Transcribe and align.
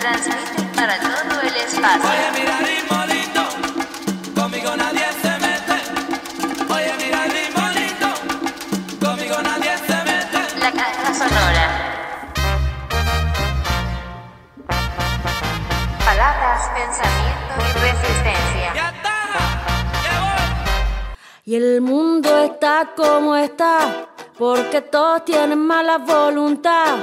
Transmite 0.00 0.62
para 0.74 0.98
todo 0.98 1.40
el 1.42 1.56
espacio. 1.56 2.08
Oye, 2.08 2.28
mira 2.40 2.56
ritmo 2.60 3.04
lindo, 3.12 3.42
conmigo 4.34 4.74
nadie 4.74 5.06
se 5.20 5.32
mete. 5.44 5.76
Oye, 6.72 6.92
mira 6.96 7.24
ritmo 7.26 7.68
lindo, 7.78 8.08
conmigo 8.98 9.36
nadie 9.42 9.76
se 9.76 9.96
mete. 10.08 10.58
La 10.58 10.72
caja 10.72 11.14
sonora. 11.14 11.66
Palabras, 16.06 16.70
pensamiento 16.74 17.54
y 17.58 17.72
resistencia. 17.80 18.74
Ya 18.74 18.88
está, 18.96 19.16
ya 20.02 20.14
voy. 20.20 21.12
Y 21.44 21.56
el 21.56 21.82
mundo 21.82 22.38
está 22.38 22.92
como 22.96 23.36
está, 23.36 24.06
porque 24.38 24.80
todos 24.80 25.26
tienen 25.26 25.58
mala 25.58 25.98
voluntad. 25.98 26.96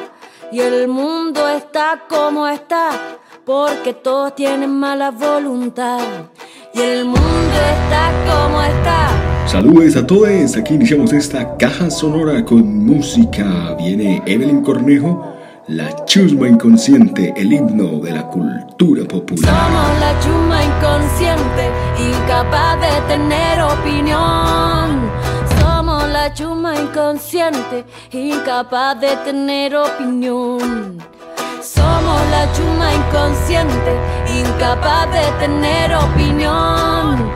Y 0.49 0.61
el 0.61 0.87
mundo 0.87 1.45
está 1.49 2.03
como 2.07 2.47
está, 2.47 2.91
porque 3.45 3.93
todos 3.93 4.33
tienen 4.33 4.79
mala 4.79 5.11
voluntad. 5.11 5.99
Y 6.73 6.79
el 6.79 7.03
mundo 7.03 7.19
está 7.19 8.11
como 8.25 8.61
está. 8.61 9.09
Saludos 9.45 9.97
a 9.97 10.07
todos, 10.07 10.55
aquí 10.55 10.75
iniciamos 10.75 11.11
esta 11.11 11.57
caja 11.57 11.89
sonora 11.89 12.45
con 12.45 12.85
música. 12.85 13.75
Viene 13.77 14.21
Evelyn 14.25 14.61
Cornejo, 14.61 15.33
la 15.67 16.05
chusma 16.05 16.47
inconsciente, 16.47 17.33
el 17.35 17.51
himno 17.51 17.99
de 17.99 18.11
la 18.13 18.25
cultura 18.27 19.03
popular. 19.03 19.53
Somos 19.53 19.99
la 19.99 20.19
chuma 20.21 20.63
inconsciente, 20.63 21.71
incapaz 21.99 22.79
de 22.79 23.01
tener 23.07 23.61
opinión. 23.63 25.11
Somos 25.59 26.07
la 26.07 26.33
chuma 26.33 26.56
inconsciente, 26.81 27.85
incapaz 28.11 28.99
de 28.99 29.15
tener 29.17 29.75
opinión. 29.75 30.97
Somos 31.61 32.21
la 32.29 32.51
chuma 32.53 32.93
inconsciente, 32.93 33.91
incapaz 34.39 35.11
de 35.11 35.31
tener 35.39 35.95
opinión. 35.95 37.31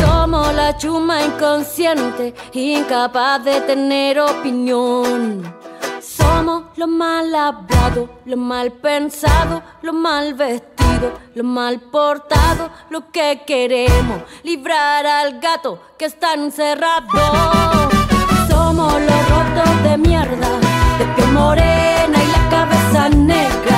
Somos 0.00 0.54
la 0.54 0.76
chuma 0.76 1.22
inconsciente, 1.22 2.34
incapaz 2.52 3.44
de 3.44 3.60
tener 3.62 4.20
opinión. 4.20 5.54
Somos 6.00 6.64
lo 6.76 6.86
mal 6.86 7.34
hablado, 7.34 8.08
lo 8.24 8.36
mal 8.36 8.72
pensado, 8.72 9.62
lo 9.82 9.92
mal 9.92 10.34
vestido, 10.34 11.12
lo 11.34 11.44
mal 11.44 11.80
portado, 11.80 12.70
lo 12.90 13.10
que 13.10 13.42
queremos, 13.46 14.22
librar 14.42 15.06
al 15.06 15.40
gato 15.40 15.80
que 15.98 16.06
está 16.06 16.34
encerrado. 16.34 17.99
Los 18.88 19.28
rotos 19.28 19.82
de 19.82 19.98
mierda, 19.98 20.48
de 20.98 21.04
piel 21.14 21.32
morena 21.32 22.18
y 22.24 22.32
la 22.32 22.48
cabeza 22.48 23.08
negra. 23.10 23.69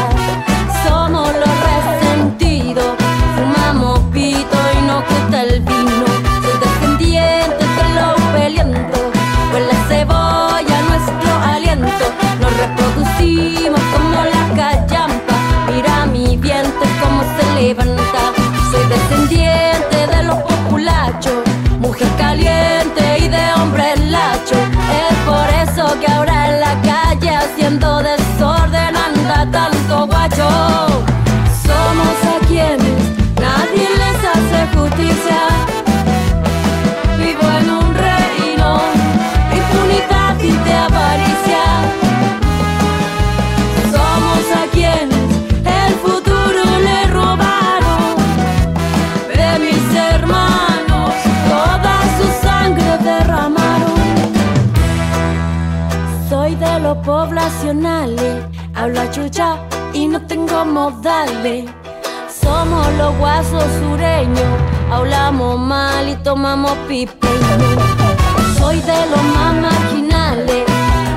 Y 59.94 60.08
no 60.08 60.20
tengo 60.26 60.62
modales. 60.66 61.64
Somos 62.28 62.86
los 62.98 63.16
guasos 63.16 63.64
sureños, 63.80 64.52
hablamos 64.90 65.58
mal 65.58 66.06
y 66.06 66.16
tomamos 66.16 66.72
pipeño. 66.86 67.56
Soy 68.58 68.78
de 68.80 69.06
los 69.10 69.22
más 69.34 69.54
marginales, 69.54 70.64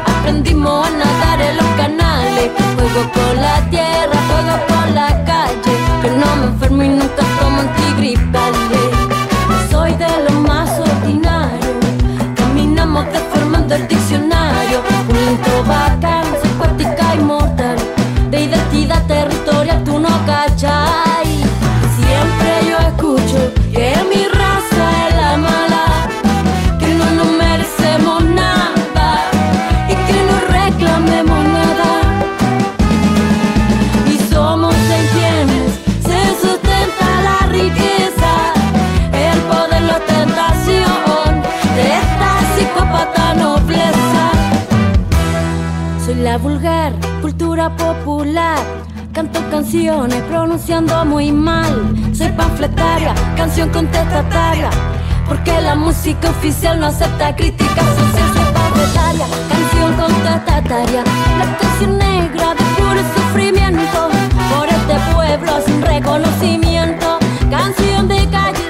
aprendimos 0.05 0.87
a 0.87 0.91
nadar 0.91 1.41
en 1.41 1.57
los 1.57 1.65
canales. 1.75 2.51
Juego 2.75 3.11
con 3.11 3.35
la 3.41 3.69
tierra, 3.69 4.17
juego 4.29 4.55
con 4.69 4.95
la 4.95 5.25
calle. 5.25 5.73
Yo 6.03 6.11
no 6.15 6.35
me 6.37 6.45
enfermo 6.53 6.83
y 6.83 6.89
nunca 6.89 7.23
tomo 7.39 7.59
antigripales. 7.59 8.91
Soy 9.69 9.91
de 9.93 10.23
los 10.23 10.35
más 10.47 10.69
ordinarios, 10.79 11.75
caminamos 12.35 13.05
deformando 13.11 13.75
el 13.75 13.85
diccionario. 13.89 14.44
Vulgar 46.37 46.91
cultura 47.21 47.73
popular. 47.77 48.59
Canto 49.13 49.39
canciones 49.49 50.21
pronunciando 50.23 51.05
muy 51.05 51.31
mal. 51.31 51.95
Soy 52.13 52.29
panfletaria, 52.33 53.13
canción 53.37 53.69
contestataria. 53.69 54.69
Porque 55.27 55.61
la 55.61 55.75
música 55.75 56.29
oficial 56.29 56.79
no 56.79 56.87
acepta 56.87 57.35
críticas 57.35 57.85
social. 57.85 58.33
Soy 58.33 58.53
panfletaria, 58.53 59.25
canción 59.49 59.93
contestataria. 59.93 61.03
La 61.39 61.57
canción 61.57 61.97
negra 61.97 62.53
de 62.53 62.63
puro 62.75 63.01
sufrimiento. 63.15 64.09
Por 64.53 64.67
este 64.67 65.13
pueblo 65.13 65.51
sin 65.65 65.81
reconocimiento. 65.81 67.17
Canción 67.49 68.07
de 68.09 68.29
calle, 68.29 68.64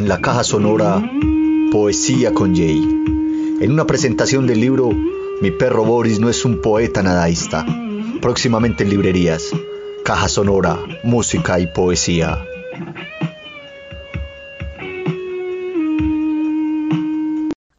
en 0.00 0.08
la 0.08 0.22
caja 0.22 0.44
sonora, 0.44 1.02
Poesía 1.70 2.32
con 2.32 2.56
Jay. 2.56 2.80
En 3.60 3.70
una 3.70 3.86
presentación 3.86 4.46
del 4.46 4.58
libro 4.58 4.88
Mi 5.42 5.50
perro 5.50 5.84
Boris 5.84 6.18
no 6.18 6.30
es 6.30 6.46
un 6.46 6.62
poeta 6.62 7.02
nadaísta. 7.02 7.66
Próximamente 8.22 8.84
en 8.84 8.88
librerías. 8.88 9.50
Caja 10.02 10.30
sonora, 10.30 10.78
música 11.04 11.60
y 11.60 11.66
poesía. 11.66 12.42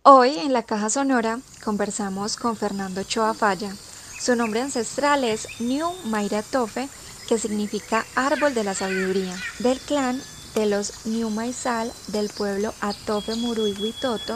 Hoy 0.04 0.38
en 0.38 0.54
la 0.54 0.62
caja 0.62 0.92
sonora 0.92 1.40
conversamos 1.64 2.36
con 2.36 2.56
Fernando 2.56 3.02
Choa 3.02 3.34
Falla. 3.34 3.74
Su 4.20 4.36
nombre 4.36 4.62
ancestral 4.62 5.24
es 5.24 5.48
New 5.60 5.88
Mayra 6.06 6.44
Tofe, 6.44 6.88
que 7.28 7.40
significa 7.40 8.06
árbol 8.14 8.54
de 8.54 8.64
la 8.64 8.76
sabiduría, 8.76 9.36
del 9.58 9.80
clan 9.80 10.22
de 10.56 10.66
los 10.66 10.94
Maizal 11.06 11.92
del 12.08 12.30
pueblo 12.30 12.74
Atofe 12.82 13.36
Muruy 13.36 13.74
Huitoto 13.74 14.36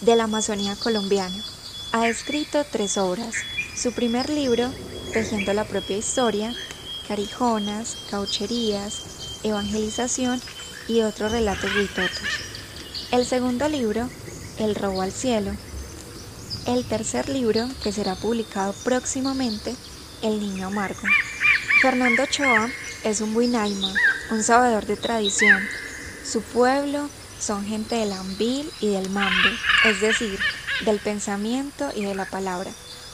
de 0.00 0.16
la 0.16 0.24
Amazonía 0.24 0.76
colombiana. 0.76 1.36
Ha 1.92 2.08
escrito 2.08 2.64
tres 2.70 2.96
obras. 2.96 3.34
Su 3.76 3.92
primer 3.92 4.30
libro, 4.30 4.72
Tejiendo 5.12 5.52
la 5.52 5.64
propia 5.64 5.96
historia, 5.96 6.54
Carijonas, 7.08 7.96
Caucherías, 8.10 9.40
Evangelización 9.42 10.40
y 10.88 11.00
otros 11.02 11.32
relatos 11.32 11.74
huitotos. 11.74 12.22
El 13.10 13.26
segundo 13.26 13.68
libro, 13.68 14.08
El 14.58 14.74
robo 14.74 15.02
al 15.02 15.12
cielo. 15.12 15.52
El 16.66 16.84
tercer 16.84 17.28
libro, 17.28 17.68
que 17.82 17.92
será 17.92 18.14
publicado 18.14 18.72
próximamente, 18.84 19.74
El 20.22 20.38
niño 20.40 20.68
amargo. 20.68 21.00
Fernando 21.82 22.22
Ochoa 22.22 22.70
es 23.02 23.20
un 23.20 23.34
buinaima, 23.34 23.92
un 24.30 24.42
sabedor 24.42 24.86
de 24.86 24.96
tradición. 24.96 25.68
Su 26.24 26.40
pueblo 26.42 27.08
son 27.40 27.64
gente 27.64 27.96
del 27.96 28.12
ambil 28.12 28.70
y 28.80 28.90
del 28.90 29.10
mambe, 29.10 29.58
es 29.84 30.00
decir, 30.00 30.38
del 30.84 30.98
pensamiento 30.98 31.90
y 31.94 32.04
de 32.04 32.14
la 32.14 32.24
palabra, 32.24 32.70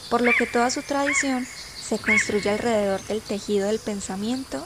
por 0.09 0.21
lo 0.21 0.33
que 0.33 0.45
toda 0.45 0.69
su 0.69 0.81
tradición 0.83 1.45
se 1.45 1.97
construye 1.99 2.49
alrededor 2.49 3.01
del 3.07 3.21
tejido 3.21 3.67
del 3.67 3.79
pensamiento 3.79 4.65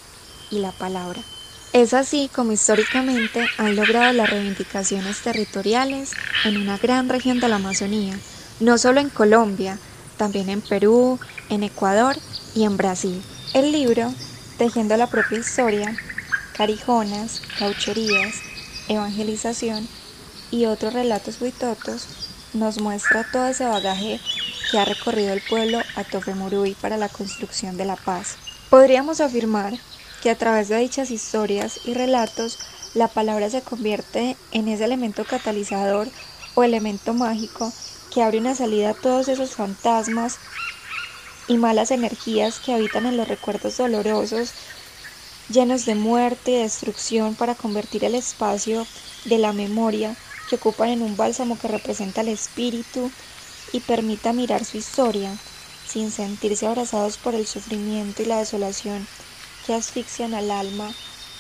y 0.50 0.59
la 0.59 0.71
palabra. 0.71 1.21
Es 1.74 1.94
así 1.94 2.30
como 2.33 2.51
históricamente 2.51 3.48
han 3.57 3.77
logrado 3.77 4.12
las 4.12 4.30
reivindicaciones 4.30 5.21
territoriales 5.21 6.18
en 6.44 6.57
una 6.57 6.77
gran 6.77 7.07
región 7.07 7.39
de 7.39 7.48
la 7.48 7.56
Amazonía, 7.56 8.19
no 8.59 8.77
solo 8.77 9.00
en 9.00 9.09
Colombia, 9.09 9.77
también 10.18 10.50
en 10.50 10.62
Perú, 10.62 11.18
en 11.50 11.63
Ecuador 11.63 12.18
y 12.53 12.65
en 12.65 12.75
Brasil. 12.75 13.21
El 13.53 13.71
libro, 13.71 14.13
Tejiendo 14.62 14.95
la 14.95 15.07
propia 15.07 15.39
historia, 15.39 15.98
Carijonas, 16.62 17.42
Caucherías, 17.56 18.44
Evangelización 18.86 19.90
y 20.52 20.68
otros 20.68 20.94
relatos 20.94 21.42
huitotos, 21.42 22.12
nos 22.54 22.78
muestra 22.78 23.24
todo 23.24 23.48
ese 23.48 23.66
bagaje 23.66 24.22
que 24.68 24.78
ha 24.78 24.86
recorrido 24.86 25.34
el 25.34 25.42
pueblo 25.42 25.90
Atofemurui 25.96 26.75
para 26.75 26.98
la 26.98 27.10
construcción 27.10 27.78
de 27.78 27.86
la 27.86 27.98
paz. 27.98 28.38
Podríamos 28.69 29.22
afirmar 29.22 29.81
que 30.19 30.30
a 30.30 30.38
través 30.38 30.68
de 30.68 30.78
dichas 30.78 31.10
historias 31.10 31.80
y 31.81 31.96
relatos, 31.96 32.60
la 32.94 33.12
palabra 33.12 33.50
se 33.50 33.63
convierte 33.63 34.40
en 34.52 34.68
ese 34.68 34.86
elemento 34.86 35.25
catalizador 35.25 36.12
o 36.54 36.62
elemento 36.63 37.16
mágico 37.16 37.74
que 38.08 38.22
abre 38.22 38.38
una 38.38 38.54
salida 38.54 38.92
a 38.92 38.94
todos 38.94 39.30
esos 39.30 39.56
fantasmas 39.56 40.42
y 41.48 41.58
malas 41.58 41.92
energías 41.92 42.60
que 42.60 42.74
habitan 42.74 43.06
en 43.06 43.18
los 43.18 43.28
recuerdos 43.28 43.78
dolorosos, 43.78 44.56
llenos 45.51 45.86
de 45.86 45.95
muerte 45.95 46.51
y 46.51 46.62
destrucción 46.62 47.36
para 47.36 47.56
convertir 47.56 48.06
el 48.06 48.15
espacio 48.15 48.88
de 49.25 49.38
la 49.38 49.53
memoria 49.53 50.15
que 50.50 50.56
ocupan 50.56 50.89
en 50.89 51.01
un 51.01 51.18
bálsamo 51.18 51.57
que 51.59 51.68
representa 51.68 52.21
el 52.21 52.30
espíritu 52.30 53.12
y 53.74 53.80
permita 53.80 54.33
mirar 54.33 54.65
su 54.65 54.77
historia 54.77 55.31
sin 55.88 56.12
sentirse 56.12 56.68
abrazados 56.68 57.18
por 57.18 57.36
el 57.36 57.45
sufrimiento 57.45 58.24
y 58.24 58.25
la 58.25 58.39
desolación 58.39 59.06
que 59.65 59.74
asfixian 59.74 60.33
al 60.33 60.51
alma 60.51 60.92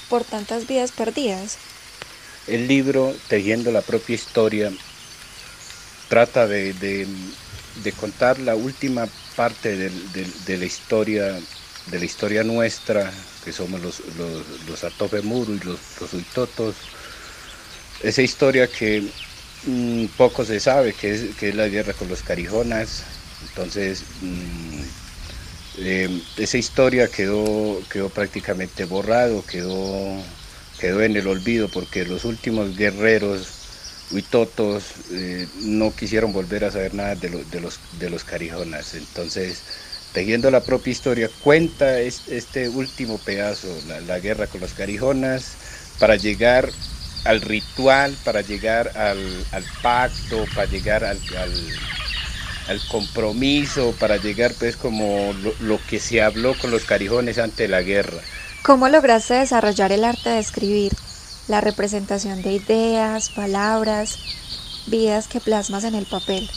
por 0.09 0.23
tantas 0.23 0.67
vidas 0.67 0.91
perdidas. 0.91 1.57
El 2.47 2.67
libro, 2.67 3.15
Tejiendo 3.27 3.71
la 3.71 3.81
propia 3.81 4.15
historia, 4.15 4.71
trata 6.09 6.47
de, 6.47 7.07
contar 7.99 8.39
la 8.39 8.55
última 8.55 9.07
parte 9.35 9.77
de, 9.77 10.57
la 10.57 10.65
historia 10.65 11.39
de 11.85 11.99
la 11.99 12.05
historia 12.05 12.43
nuestra, 12.43 13.11
que 13.41 13.53
somos 13.53 13.81
los, 13.81 14.01
los, 14.15 14.47
los 14.61 14.83
Atope 14.85 15.21
Muru 15.23 15.55
y 15.55 15.59
los, 15.59 15.83
los 15.99 16.13
Huitotos. 16.13 16.85
Esa 17.99 18.21
historia 18.21 18.71
que 18.71 19.13
mm, 19.61 20.07
poco 20.15 20.43
se 20.45 20.59
sabe, 20.59 20.95
que 20.95 21.11
es, 21.11 21.35
que 21.35 21.49
es 21.49 21.55
la 21.55 21.67
guerra 21.67 21.93
con 21.93 22.07
los 22.07 22.23
Carijonas. 22.23 23.05
Entonces, 23.39 24.07
mm, 24.09 24.89
eh, 25.75 26.23
esa 26.35 26.57
historia 26.57 27.11
quedó, 27.11 27.87
quedó 27.89 28.13
prácticamente 28.13 28.85
borrado, 28.85 29.45
quedó, 29.45 30.39
quedó 30.77 31.01
en 31.03 31.17
el 31.17 31.27
olvido 31.27 31.69
porque 31.71 32.05
los 32.05 32.25
últimos 32.25 32.75
guerreros 32.75 33.57
huitotos 34.09 34.95
eh, 35.11 35.49
no 35.53 35.95
quisieron 35.95 36.33
volver 36.33 36.65
a 36.65 36.71
saber 36.71 36.93
nada 36.95 37.15
de, 37.15 37.29
lo- 37.29 37.45
de 37.45 37.61
los, 37.61 37.81
de 37.91 38.09
los 38.09 38.23
carijonas. 38.25 38.93
Entonces, 38.95 39.65
tejiendo 40.11 40.51
la 40.51 40.65
propia 40.65 40.91
historia, 40.91 41.31
cuenta 41.37 41.99
es- 42.01 42.23
este 42.27 42.69
último 42.69 43.23
pedazo, 43.23 43.81
la, 43.83 44.01
la 44.01 44.19
guerra 44.19 44.49
con 44.49 44.61
los 44.61 44.73
carijonas, 44.73 45.59
para 45.97 46.15
llegar 46.17 46.75
al 47.23 47.41
ritual, 47.41 48.19
para 48.19 48.41
llegar 48.41 48.91
al, 48.95 49.47
al 49.51 49.67
pacto, 49.67 50.51
para 50.51 50.67
llegar 50.67 51.03
al, 51.03 51.23
al- 51.35 51.89
al 52.65 52.85
compromiso, 52.85 53.97
para 53.97 54.17
llegar 54.17 54.57
pues 54.57 54.77
como 54.77 55.33
lo, 55.33 55.55
lo 55.59 55.85
que 55.85 55.99
se 55.99 56.21
habló 56.21 56.57
con 56.57 56.71
los 56.71 56.85
carijones 56.85 57.37
antes 57.39 57.65
de 57.65 57.69
la 57.69 57.81
guerra. 57.83 58.27
¿Cómo 58.63 58.89
lograste 58.89 59.35
desarrollar 59.35 59.91
el 59.91 60.03
arte 60.03 60.29
de 60.31 60.39
escribir? 60.39 60.93
La 61.45 61.61
representación 61.61 62.41
de 62.41 62.53
ideas, 62.53 63.29
palabras, 63.29 64.19
vidas 64.85 65.27
que 65.27 65.41
plasmas 65.41 65.83
en 65.85 65.95
el 65.95 66.07
papel. 66.07 66.51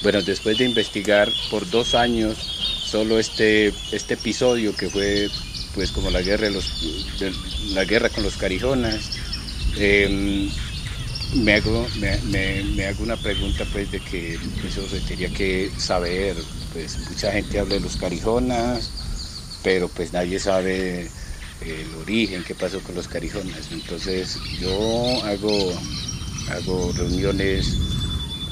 Bueno, 0.00 0.22
después 0.22 0.56
de 0.56 0.64
investigar 0.64 1.36
por 1.48 1.68
dos 1.70 1.94
años 1.94 2.51
solo 2.92 3.18
este, 3.18 3.72
este 3.90 4.14
episodio 4.14 4.76
que 4.76 4.90
fue 4.90 5.30
pues 5.74 5.90
como 5.92 6.10
la 6.10 6.20
guerra, 6.20 6.50
los, 6.50 6.70
la 7.72 7.84
guerra 7.86 8.10
con 8.10 8.22
los 8.22 8.36
carijonas, 8.36 9.12
eh, 9.78 10.50
me, 11.36 11.54
hago, 11.54 11.86
me, 11.96 12.84
hago 12.84 13.02
una 13.02 13.16
pregunta 13.16 13.64
pues 13.72 13.90
de 13.90 13.98
que 13.98 14.34
eso 14.34 14.86
se 14.86 15.00
tenía 15.08 15.30
que 15.30 15.70
saber, 15.78 16.36
pues 16.74 16.98
mucha 17.08 17.32
gente 17.32 17.58
habla 17.58 17.76
de 17.76 17.80
los 17.80 17.96
carijonas, 17.96 18.90
pero 19.62 19.88
pues 19.88 20.12
nadie 20.12 20.38
sabe 20.38 21.10
el 21.62 21.94
origen, 22.02 22.44
qué 22.44 22.54
pasó 22.54 22.78
con 22.80 22.94
los 22.94 23.08
carijonas. 23.08 23.72
Entonces 23.72 24.36
yo 24.60 25.24
hago, 25.24 25.72
hago 26.50 26.92
reuniones 26.92 27.74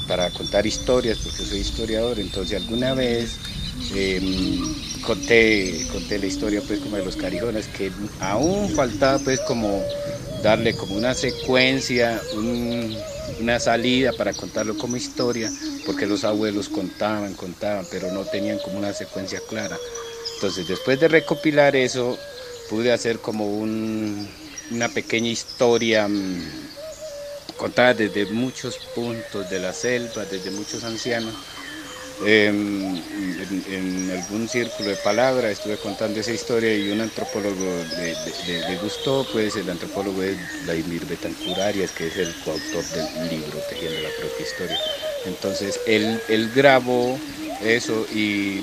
para 0.07 0.31
contar 0.31 0.65
historias, 0.65 1.19
porque 1.19 1.45
soy 1.45 1.59
historiador, 1.59 2.19
entonces 2.19 2.59
alguna 2.59 2.95
vez 2.95 3.37
eh, 3.89 4.21
conté, 5.01 5.85
conté 5.87 6.19
la 6.19 6.27
historia 6.27 6.61
pues 6.65 6.79
como 6.79 6.95
de 6.95 7.01
los 7.03 7.17
carijonas, 7.17 7.67
que 7.67 7.93
aún 8.19 8.69
faltaba 8.71 9.23
pues 9.23 9.39
como 9.41 9.87
darle 10.35 10.75
como 10.75 10.95
una 10.95 11.13
secuencia, 11.15 12.25
un- 12.31 13.05
una 13.37 13.59
salida 13.59 14.13
para 14.13 14.35
contarlo 14.35 14.77
como 14.77 14.97
historia, 14.97 15.53
porque 15.83 16.05
los 16.07 16.23
abuelos 16.23 16.69
contaban, 16.69 17.33
contaban, 17.35 17.87
pero 17.89 18.11
no 18.11 18.25
tenían 18.27 18.59
como 18.59 18.77
una 18.77 18.93
secuencia 18.93 19.41
clara. 19.41 19.81
Entonces 20.33 20.65
después 20.67 20.99
de 20.99 21.07
recopilar 21.07 21.75
eso, 21.75 22.19
pude 22.67 22.91
hacer 22.91 23.21
como 23.21 23.47
un- 23.57 24.29
una 24.69 24.93
pequeña 24.93 25.29
historia 25.29 26.07
mm, 26.07 26.69
contada 27.55 27.93
desde 27.93 28.25
muchos 28.27 28.79
puntos 28.79 29.47
de 29.47 29.59
la 29.59 29.73
selva, 29.73 30.25
desde 30.25 30.51
muchos 30.51 30.83
ancianos. 30.83 31.37
Em, 32.23 33.01
en, 33.67 34.11
algún 34.11 34.47
círculo 34.47 34.89
de 34.89 34.95
palabras 34.97 35.53
estuve 35.53 35.77
contando 35.77 36.19
esa 36.19 36.31
historia 36.31 36.75
y 36.75 36.91
un 36.91 37.01
antropólogo 37.01 37.83
le, 37.97 38.77
gustó, 38.77 39.25
pues 39.31 39.55
el 39.55 39.67
antropólogo 39.69 40.21
es 40.21 40.37
Vladimir 40.65 41.05
Betancur 41.05 41.59
Arias, 41.59 41.91
que 41.91 42.07
es 42.07 42.17
el 42.17 42.33
coautor 42.43 42.83
del 42.89 43.29
libro 43.29 43.57
Tejiendo 43.69 44.01
la 44.01 44.09
propia 44.19 44.45
historia. 44.45 44.79
Entonces 45.25 45.79
él, 45.87 46.51
grabó 46.55 47.17
eso 47.63 48.05
y, 48.13 48.61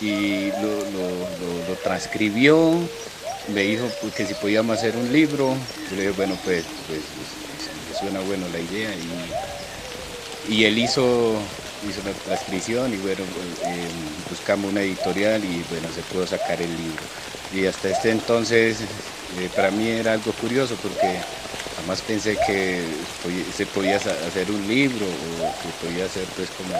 y 0.00 0.52
lo, 0.62 1.74
transcribió, 1.82 2.78
me 3.52 3.62
dijo 3.62 3.88
pues, 4.00 4.14
que 4.14 4.26
si 4.26 4.34
podíamos 4.34 4.78
hacer 4.78 4.96
un 4.96 5.12
libro, 5.12 5.56
yo 5.90 5.96
le 5.96 6.02
dije, 6.02 6.14
bueno, 6.16 6.38
pues, 6.44 6.64
pues, 6.86 7.00
pues, 7.00 7.70
me 7.88 7.98
suena 7.98 8.20
bueno 8.20 8.46
la 8.52 8.60
idea 8.60 8.90
y, 10.48 10.54
y 10.54 10.64
él 10.64 10.78
hizo, 10.78 11.36
hizo 11.88 12.02
la 12.04 12.12
transcripción 12.12 12.92
y 12.92 12.96
bueno, 12.96 13.24
eh, 13.64 13.88
buscamos 14.30 14.70
una 14.70 14.82
editorial 14.82 15.44
y 15.44 15.64
bueno, 15.70 15.88
se 15.94 16.02
pudo 16.02 16.26
sacar 16.26 16.60
el 16.60 16.70
libro. 16.70 17.02
Y 17.52 17.66
hasta 17.66 17.90
este 17.90 18.10
entonces 18.10 18.78
eh, 19.38 19.48
para 19.54 19.70
mí 19.70 19.88
era 19.88 20.12
algo 20.12 20.32
curioso 20.32 20.76
porque 20.82 21.20
jamás 21.76 22.00
pensé 22.02 22.36
que 22.46 22.82
se 23.54 23.66
podía 23.66 23.96
hacer 23.96 24.50
un 24.50 24.66
libro 24.66 25.06
o 25.06 25.62
que 25.62 25.86
podía 25.86 26.08
ser 26.08 26.24
pues 26.36 26.48
como 26.50 26.74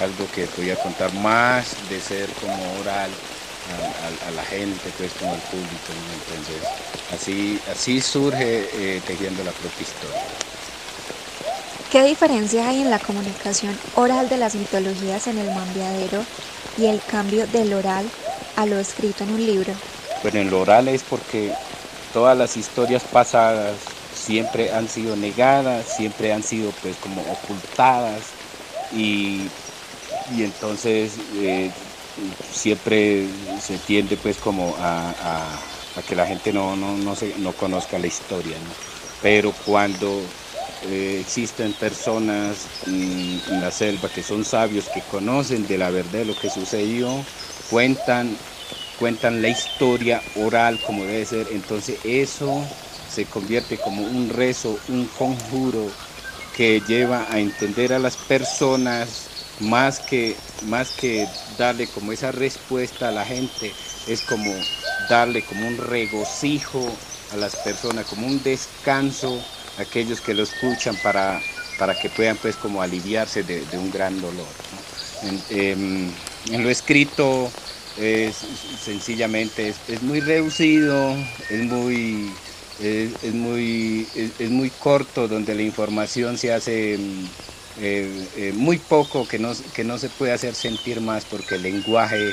algo 0.00 0.26
que 0.34 0.46
podía 0.46 0.76
contar 0.76 1.12
más 1.14 1.76
de 1.88 2.00
ser 2.00 2.28
como 2.40 2.54
oral 2.80 3.10
a, 4.26 4.30
la 4.32 4.44
gente, 4.44 4.90
pues 4.98 5.12
como 5.18 5.32
al 5.32 5.40
público. 5.40 5.92
Entonces 6.28 6.62
así, 7.14 7.60
así 7.70 8.00
surge 8.00 8.68
eh, 8.74 9.00
tejiendo 9.06 9.44
la 9.44 9.52
propia 9.52 9.82
historia. 9.82 10.51
¿Qué 11.92 12.02
diferencia 12.02 12.68
hay 12.68 12.80
en 12.80 12.90
la 12.90 12.98
comunicación 12.98 13.82
oral 13.92 14.28
de 14.28 14.36
las 14.36 14.56
mitologías 14.56 15.28
en 15.28 15.38
el 15.38 15.52
mambiadero 15.52 16.28
y 16.74 16.86
el 16.86 17.04
cambio 17.04 17.46
del 17.46 17.72
oral 17.72 18.14
a 18.56 18.66
lo 18.66 18.80
escrito 18.80 19.22
en 19.22 19.30
un 19.30 19.46
libro? 19.46 19.84
Bueno, 20.22 20.40
en 20.40 20.50
lo 20.50 20.60
oral 20.60 20.88
es 20.88 21.04
porque 21.04 21.58
todas 22.10 22.36
las 22.36 22.56
historias 22.56 23.04
pasadas 23.04 23.98
siempre 24.10 24.72
han 24.72 24.88
sido 24.88 25.16
negadas, 25.16 25.88
siempre 25.88 26.32
han 26.32 26.42
sido 26.42 26.74
pues 26.74 26.98
como 26.98 27.22
ocultadas 27.32 28.36
y, 28.88 29.54
y 30.24 30.44
entonces 30.44 31.20
eh, 31.32 31.74
siempre 32.42 33.58
se 33.60 33.80
tiende 33.80 34.18
pues 34.18 34.38
como 34.38 34.76
a, 34.78 35.12
a- 35.12 35.78
a 35.94 36.02
que 36.04 36.16
la 36.16 36.26
gente 36.26 36.52
no, 36.54 36.76
no, 36.76 36.96
no, 36.98 37.16
se- 37.16 37.38
no 37.38 37.54
conozca 37.56 37.98
la 37.98 38.06
historia, 38.08 38.60
¿no? 38.60 38.78
Pero 39.20 39.54
cuando 39.54 40.41
eh, 40.82 41.18
existen 41.20 41.74
personas 41.74 42.72
mm, 42.84 43.38
en 43.46 43.60
la 43.60 43.70
selva 43.70 44.10
que 44.10 44.22
son 44.22 44.44
sabios, 44.44 44.88
que 44.90 45.06
conocen 45.06 45.66
de 45.66 45.78
la 45.78 45.90
verdad 45.90 46.24
lo 46.24 46.38
que 46.38 46.50
sucedió, 46.50 47.28
cuentan, 47.66 48.44
cuentan 48.94 49.42
la 49.42 49.48
historia 49.48 50.28
oral 50.34 50.82
como 50.82 51.06
debe 51.06 51.24
ser, 51.26 51.48
entonces 51.50 52.00
eso 52.04 52.72
se 53.06 53.28
convierte 53.28 53.80
como 53.80 54.04
un 54.06 54.28
rezo, 54.30 54.82
un 54.86 55.08
conjuro 55.08 55.98
que 56.52 56.82
lleva 56.82 57.32
a 57.32 57.40
entender 57.40 57.92
a 57.92 57.98
las 57.98 58.16
personas 58.18 59.32
más 59.58 60.00
que, 60.00 60.44
más 60.60 60.92
que 60.92 61.34
darle 61.46 61.90
como 61.90 62.12
esa 62.12 62.32
respuesta 62.32 63.08
a 63.08 63.12
la 63.12 63.24
gente, 63.24 63.76
es 64.04 64.22
como 64.22 64.68
darle 64.98 65.44
como 65.44 65.66
un 65.66 65.78
regocijo 65.78 67.02
a 67.28 67.36
las 67.36 67.56
personas, 67.56 68.04
como 68.06 68.26
un 68.26 68.42
descanso 68.42 69.48
aquellos 69.78 70.20
que 70.20 70.34
lo 70.34 70.42
escuchan 70.42 70.96
para, 71.02 71.40
para 71.78 71.98
que 71.98 72.08
puedan 72.10 72.36
pues 72.36 72.56
como 72.56 72.82
aliviarse 72.82 73.42
de, 73.42 73.64
un 73.74 73.90
gran 73.90 74.20
dolor. 74.20 74.46
em, 75.50 76.10
en 76.50 76.62
lo 76.62 76.70
escrito 76.70 77.50
es 77.98 78.36
sencillamente 78.82 79.74
es, 79.88 80.02
muy 80.02 80.20
reducido, 80.20 81.14
es 81.50 81.60
muy 81.64 82.30
es, 82.80 83.34
muy 83.34 84.06
es, 84.14 84.50
muy 84.50 84.70
corto 84.70 85.28
donde 85.28 85.54
la 85.54 85.62
información 85.62 86.38
se 86.38 86.52
hace 86.52 86.98
mm, 86.98 87.24
eh, 87.80 88.28
eh, 88.36 88.52
muy 88.54 88.78
poco 88.78 89.26
que 89.28 89.38
no, 89.38 89.52
que 89.74 89.84
no 89.84 89.98
se 89.98 90.08
puede 90.08 90.32
hacer 90.32 90.54
sentir 90.54 91.00
más 91.00 91.24
porque 91.24 91.56
el 91.56 91.62
lenguaje 91.62 92.32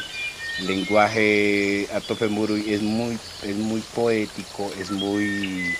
lenguaje 0.66 1.88
a 1.94 2.02
tope 2.02 2.28
Murui 2.28 2.74
es 2.74 2.82
muy 2.82 3.18
es 3.44 3.56
muy 3.56 3.82
poético 3.82 4.72
es 4.80 4.92
muy 4.92 5.74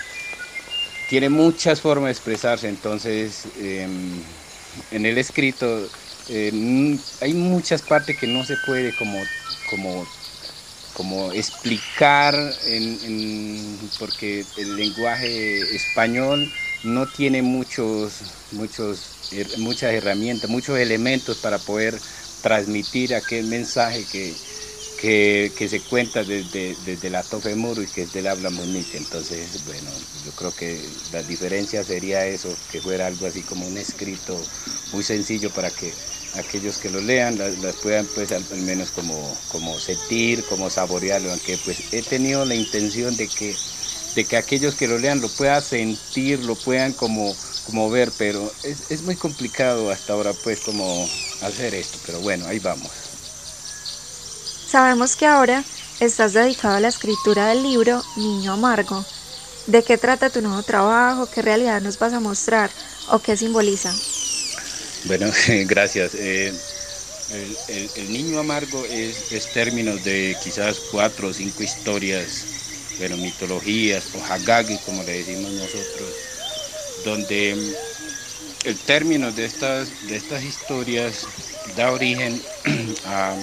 tiene 1.10 1.30
muchas 1.30 1.82
formas 1.82 2.10
de 2.10 2.12
expresarse 2.14 2.70
entonces 2.70 3.50
em, 3.56 4.24
en 4.92 5.06
el 5.08 5.18
escrito 5.20 5.92
n- 6.28 7.06
hay 7.22 7.34
muchas 7.34 7.84
partes 7.84 8.16
que 8.18 8.28
no 8.28 8.46
se 8.46 8.58
puede 8.58 8.96
como 8.96 9.32
como 9.66 10.08
como 10.94 11.32
explicar 11.34 12.60
en- 12.64 13.00
en- 13.04 13.94
porque 13.98 14.52
el 14.56 14.76
lenguaje 14.78 15.76
español 15.76 16.54
no 16.84 17.12
tiene 17.12 17.42
muchos 17.44 18.26
muchos 18.52 19.16
her- 19.32 19.58
muchas 19.58 19.94
herramientas 19.94 20.50
muchos 20.52 20.80
elementos 20.80 21.38
para 21.38 21.66
poder 21.66 22.04
transmitir 22.42 23.16
aquel 23.16 23.46
mensaje 23.46 24.08
que 24.08 24.42
que, 25.00 25.68
se 25.70 25.80
cuenta 25.82 26.26
desde, 26.26 26.76
desde 26.84 27.10
la 27.10 27.24
tofe 27.24 27.56
muro 27.56 27.82
y 27.82 27.88
que 27.88 28.02
es 28.04 28.12
del 28.12 28.28
habla 28.28 28.50
bonita. 28.50 28.98
Entonces, 28.98 29.64
bueno, 29.64 29.90
yo 30.26 30.32
creo 30.34 30.54
que 30.54 30.90
la 31.14 31.24
diferencia 31.24 31.84
sería 31.86 32.28
eso, 32.28 32.50
que 32.70 32.82
fuera 32.82 33.08
algo 33.08 33.26
así 33.26 33.42
como 33.44 33.66
un 33.66 33.78
escrito 33.78 34.36
muy 34.92 35.04
sencillo 35.04 35.54
para 35.54 35.72
que 35.72 35.94
aquellos 36.34 36.78
que 36.78 36.90
lo 36.90 37.00
lean 37.02 37.38
las, 37.38 37.58
las 37.60 37.78
puedan 37.78 38.08
pues 38.08 38.32
al, 38.34 38.46
al 38.52 38.62
menos 38.62 38.92
como, 38.92 39.38
como 39.48 39.80
sentir, 39.80 40.44
como 40.50 40.70
saborearlo, 40.70 41.32
aunque 41.32 41.58
pues 41.58 41.82
he 41.94 42.04
tenido 42.04 42.46
la 42.46 42.56
intención 42.56 43.16
de 43.16 43.30
que, 43.30 43.56
de 44.16 44.26
que 44.28 44.36
aquellos 44.36 44.76
que 44.76 44.88
lo 44.88 45.00
lean 45.00 45.22
lo 45.22 45.30
puedan 45.30 45.62
sentir, 45.62 46.40
lo 46.40 46.56
puedan 46.62 46.92
como, 46.94 47.38
como 47.64 47.90
ver, 47.90 48.12
pero 48.18 48.54
es, 48.64 48.84
es 48.90 49.02
muy 49.02 49.16
complicado 49.16 49.92
hasta 49.92 50.12
ahora 50.14 50.34
pues 50.34 50.60
como 50.60 51.06
hacer 51.40 51.74
esto, 51.74 52.00
pero 52.06 52.20
bueno, 52.20 52.48
ahí 52.48 52.60
vamos. 52.60 53.09
Sabemos 54.70 55.16
que 55.16 55.26
ahora 55.26 55.64
estás 56.00 56.34
dedicado 56.34 56.76
a 56.76 56.80
la 56.80 56.90
escritura 56.90 57.48
del 57.48 57.64
libro 57.64 58.04
Niño 58.16 58.54
Amargo. 58.54 59.04
¿De 59.66 59.84
qué 59.84 59.98
trata 59.98 60.30
tu 60.30 60.44
nuevo 60.44 60.62
trabajo? 60.62 61.28
¿Qué 61.34 61.42
realidad 61.42 61.82
nos 61.82 61.98
vas 61.98 62.14
a 62.14 62.20
mostrar? 62.20 62.70
¿O 63.10 63.18
qué 63.18 63.36
simboliza? 63.36 63.92
Bueno, 65.06 65.26
gracias. 65.66 66.14
Eh, 66.14 66.54
el, 67.96 68.14
niño 68.14 68.38
amargo 68.40 68.86
es, 68.86 69.32
es 69.32 69.52
términos 69.54 70.04
de 70.04 70.38
quizás 70.44 70.80
cuatro 70.92 71.30
o 71.30 71.34
cinco 71.34 71.64
historias, 71.64 72.46
bueno, 73.00 73.18
mitologías 73.18 74.04
o 74.14 74.24
hagagi, 74.24 74.78
como 74.86 75.02
le 75.02 75.14
decimos 75.14 75.52
nosotros, 75.52 76.14
donde 77.04 77.56
mm, 77.56 78.68
el 78.68 78.78
término 78.78 79.32
de 79.32 79.46
estas, 79.46 79.90
de 80.08 80.16
estas 80.16 80.44
historias 80.44 81.26
da 81.76 81.92
origen 81.92 82.40
a, 83.06 83.36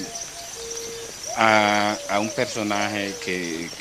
a, 1.37 2.03
a 2.09 2.21
un 2.21 2.33
personaje 2.33 3.19
que, 3.19 3.73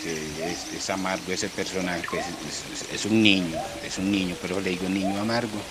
es, 0.52 0.90
amargo, 0.90 1.32
ese 1.34 1.50
personaje 1.52 2.06
es, 2.20 3.06
un 3.06 3.22
niño, 3.24 3.66
es 3.82 3.98
un 3.98 4.12
niño, 4.12 4.38
pero 4.40 4.60
le 4.62 4.72
digo 4.72 4.90
niño 4.90 5.20
amargo, 5.20 5.68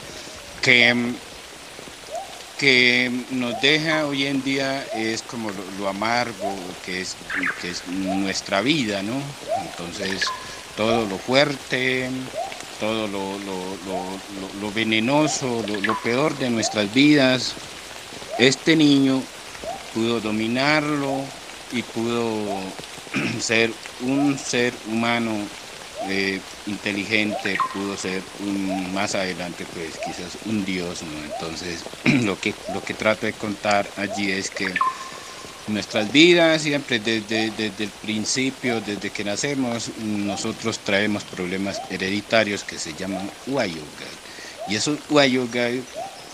que, 0.60 1.20
que 2.56 3.26
nos 3.30 3.58
deja 3.58 4.06
hoy 4.06 4.26
en 4.26 4.42
día 4.42 4.84
es 4.84 5.22
como 5.22 5.50
lo, 5.52 5.88
amargo 5.88 6.78
que 6.80 7.00
es, 7.00 7.18
nuestra 7.86 8.62
vida, 8.62 9.02
¿no? 9.02 9.36
Entonces, 9.54 10.34
todo 10.74 11.06
lo 11.06 11.18
fuerte, 11.18 12.10
todo 12.76 13.08
lo, 13.08 13.38
lo- 13.38 14.72
venenoso, 14.72 15.62
lo 15.62 15.96
peor 16.00 16.36
de 16.36 16.50
nuestras 16.50 16.90
vidas, 16.92 17.58
este 18.36 18.76
niño 18.76 19.30
pudo 19.92 20.20
dominarlo 20.20 21.34
y 21.75 21.83
pudo 21.83 22.33
ser 23.40 23.71
un 24.00 24.38
ser 24.38 24.73
humano 24.90 25.33
eh, 26.09 26.40
inteligente, 26.66 27.59
pudo 27.73 27.97
ser 27.97 28.23
más 28.93 29.14
adelante 29.14 29.66
pues 29.75 29.99
quizás 29.99 30.38
un 30.47 30.64
dios, 30.64 31.02
¿no? 31.02 31.25
Entonces 31.35 31.81
lo 32.25 32.40
que, 32.40 32.54
lo 32.73 32.83
que 32.83 32.95
trato 32.95 33.26
de 33.26 33.33
contar 33.33 33.87
allí 33.97 34.31
es 34.31 34.50
que 34.50 34.73
nuestras 35.66 36.12
vidas 36.12 36.62
siempre 36.62 36.99
desde, 36.99 37.50
desde 37.50 37.85
el 37.85 37.90
principio, 38.02 38.81
desde 38.81 39.11
que 39.11 39.25
nacemos, 39.25 39.90
nosotros 39.99 40.78
traemos 40.78 41.25
problemas 41.25 41.81
hereditarios 41.90 42.64
que 42.64 42.78
se 42.78 42.93
llaman 42.95 43.31
Uayugai. 43.47 43.85
Y 44.69 44.76
esos 44.76 44.99
Uayugai 45.11 45.83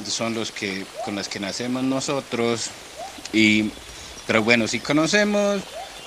son 0.07 0.35
los 0.35 0.51
que 0.51 0.85
con 1.05 1.15
los 1.15 1.29
que 1.29 1.41
nacemos 1.41 1.83
nosotros 1.85 2.71
y 3.33 3.71
pero 4.27 4.43
bueno, 4.43 4.69
si 4.69 4.81
conocemos 4.81 5.63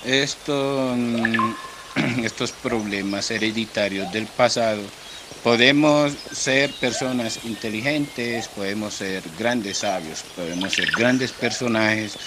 esto, 0.05 0.93
mm, 0.96 1.55
estos 2.24 2.51
problemas 2.51 3.29
hereditarios 3.32 4.12
del 4.12 4.27
pasado, 4.27 4.82
podemos 5.43 6.13
ser 6.32 6.72
personas 6.79 7.39
inteligentes, 7.43 8.48
podemos 8.50 8.93
ser 8.93 9.24
grandes 9.38 9.79
sabios, 9.79 10.24
podemos 10.36 10.74
ser 10.74 10.91
grandes 10.91 11.32
personajes 11.32 12.17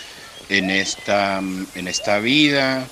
en 0.48 0.70
esta, 0.70 1.40
mm, 1.40 1.66
en 1.74 1.88
esta 1.88 2.18
vida 2.18 2.86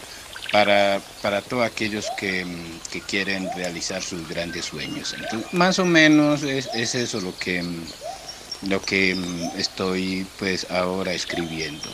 para, 0.52 1.00
para 1.20 1.42
todos 1.42 1.66
aquellos 1.66 2.06
que, 2.16 2.44
mm, 2.44 2.80
que 2.92 3.00
quieren 3.00 3.48
realizar 3.56 4.02
sus 4.02 4.28
grandes 4.28 4.66
sueños. 4.66 5.14
Entonces, 5.18 5.52
más 5.52 5.78
o 5.78 5.84
menos 5.84 6.42
es, 6.42 6.68
es 6.74 6.94
eso 6.94 7.20
lo 7.20 7.36
que, 7.38 7.64
lo 8.68 8.80
que 8.80 9.16
estoy 9.56 10.26
pues 10.38 10.66
ahora 10.70 11.12
escribiendo. 11.12 11.90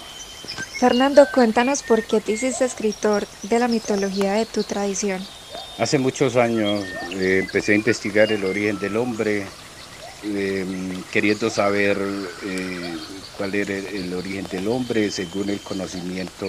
Fernando, 0.78 1.26
cuéntanos 1.33 1.83
por 1.83 2.02
qué 2.02 2.21
te 2.21 2.33
hiciste 2.33 2.64
escritor 2.64 3.26
de 3.42 3.59
la 3.59 3.69
mitología 3.69 4.33
de 4.33 4.47
tu 4.47 4.62
tradición. 4.62 5.21
Hace 5.78 5.99
muchos 5.99 6.37
años 6.37 6.85
eh, 7.12 7.40
empecé 7.42 7.73
a 7.73 7.76
investigar 7.76 8.33
el 8.33 8.45
origen 8.45 8.78
del 8.78 8.97
hombre, 8.97 9.47
eh, 10.25 10.66
queriendo 11.11 11.50
saber 11.50 11.99
eh, 12.45 12.97
cuál 13.37 13.54
era 13.54 13.75
el, 13.75 14.12
origen 14.14 14.47
del 14.50 14.69
hombre 14.69 15.11
según 15.11 15.50
el 15.50 15.61
conocimiento 15.61 16.47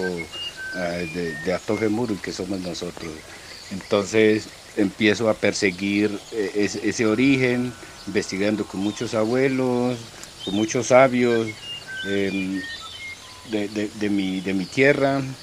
ah, 0.76 0.80
de, 0.80 1.36
de 1.46 1.54
Atofe 1.54 1.90
Muru, 1.90 2.20
que 2.20 2.32
somos 2.32 2.60
nosotros. 2.60 3.12
Entonces 3.70 4.50
empiezo 4.76 5.30
a 5.30 5.34
perseguir 5.34 6.20
ese, 6.32 7.06
origen, 7.06 7.74
investigando 8.08 8.66
con 8.66 8.82
muchos 8.82 9.14
abuelos, 9.14 9.98
con 10.44 10.56
muchos 10.56 10.88
sabios 10.88 11.48
eh, 12.04 12.62
de, 13.44 13.70
de- 13.70 13.90
mi, 14.10 14.42
de 14.42 14.54
mi 14.54 14.68
tierra. 14.68 15.38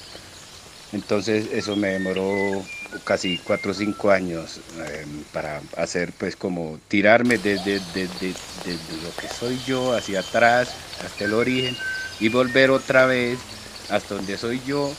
Entonces 0.91 1.47
eso 1.51 1.75
me 1.75 1.89
demoró 1.89 2.67
casi 3.03 3.37
cuatro 3.39 3.71
o 3.71 3.73
cinco 3.75 4.09
años 4.11 4.63
eh, 4.73 5.05
para 5.31 5.63
hacer 5.77 6.15
pues 6.17 6.35
como 6.35 6.79
tirarme 6.87 7.37
desde, 7.37 7.79
desde, 7.79 8.37
lo 8.95 9.15
que 9.15 9.29
soy 9.29 9.61
yo 9.61 9.93
hacia 9.93 10.21
atrás 10.21 10.77
hasta 10.97 11.25
el 11.25 11.33
origen 11.33 11.79
y 12.17 12.29
volver 12.29 12.71
otra 12.71 13.05
vez 13.05 13.47
hasta 13.87 14.15
donde 14.15 14.37
soy 14.37 14.61
yo, 14.61 14.97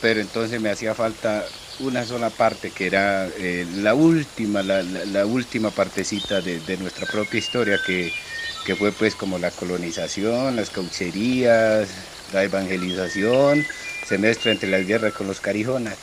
pero 0.00 0.20
entonces 0.20 0.60
me 0.60 0.70
hacía 0.70 0.94
falta 0.94 1.52
una 1.78 2.04
sola 2.04 2.36
parte 2.36 2.72
que 2.72 2.86
era 2.86 3.26
eh, 3.28 3.66
la 3.68 3.94
última, 3.94 4.62
la- 4.62 4.82
la 4.84 5.26
última 5.26 5.74
partecita 5.74 6.42
de, 6.42 6.60
de 6.60 6.76
nuestra 6.78 7.06
propia 7.08 7.38
historia 7.38 7.82
que, 7.82 8.14
que 8.62 8.76
fue 8.76 8.92
pues 8.96 9.16
como 9.16 9.38
la 9.38 9.54
colonización, 9.56 10.54
las 10.56 10.70
caucherías, 10.70 12.11
la 12.32 12.44
evangelización, 12.44 13.68
se 14.02 14.16
entre 14.16 14.68
las 14.70 14.84
guerras 14.86 15.12
con 15.12 15.26
los 15.26 15.40
carijonas. 15.40 16.00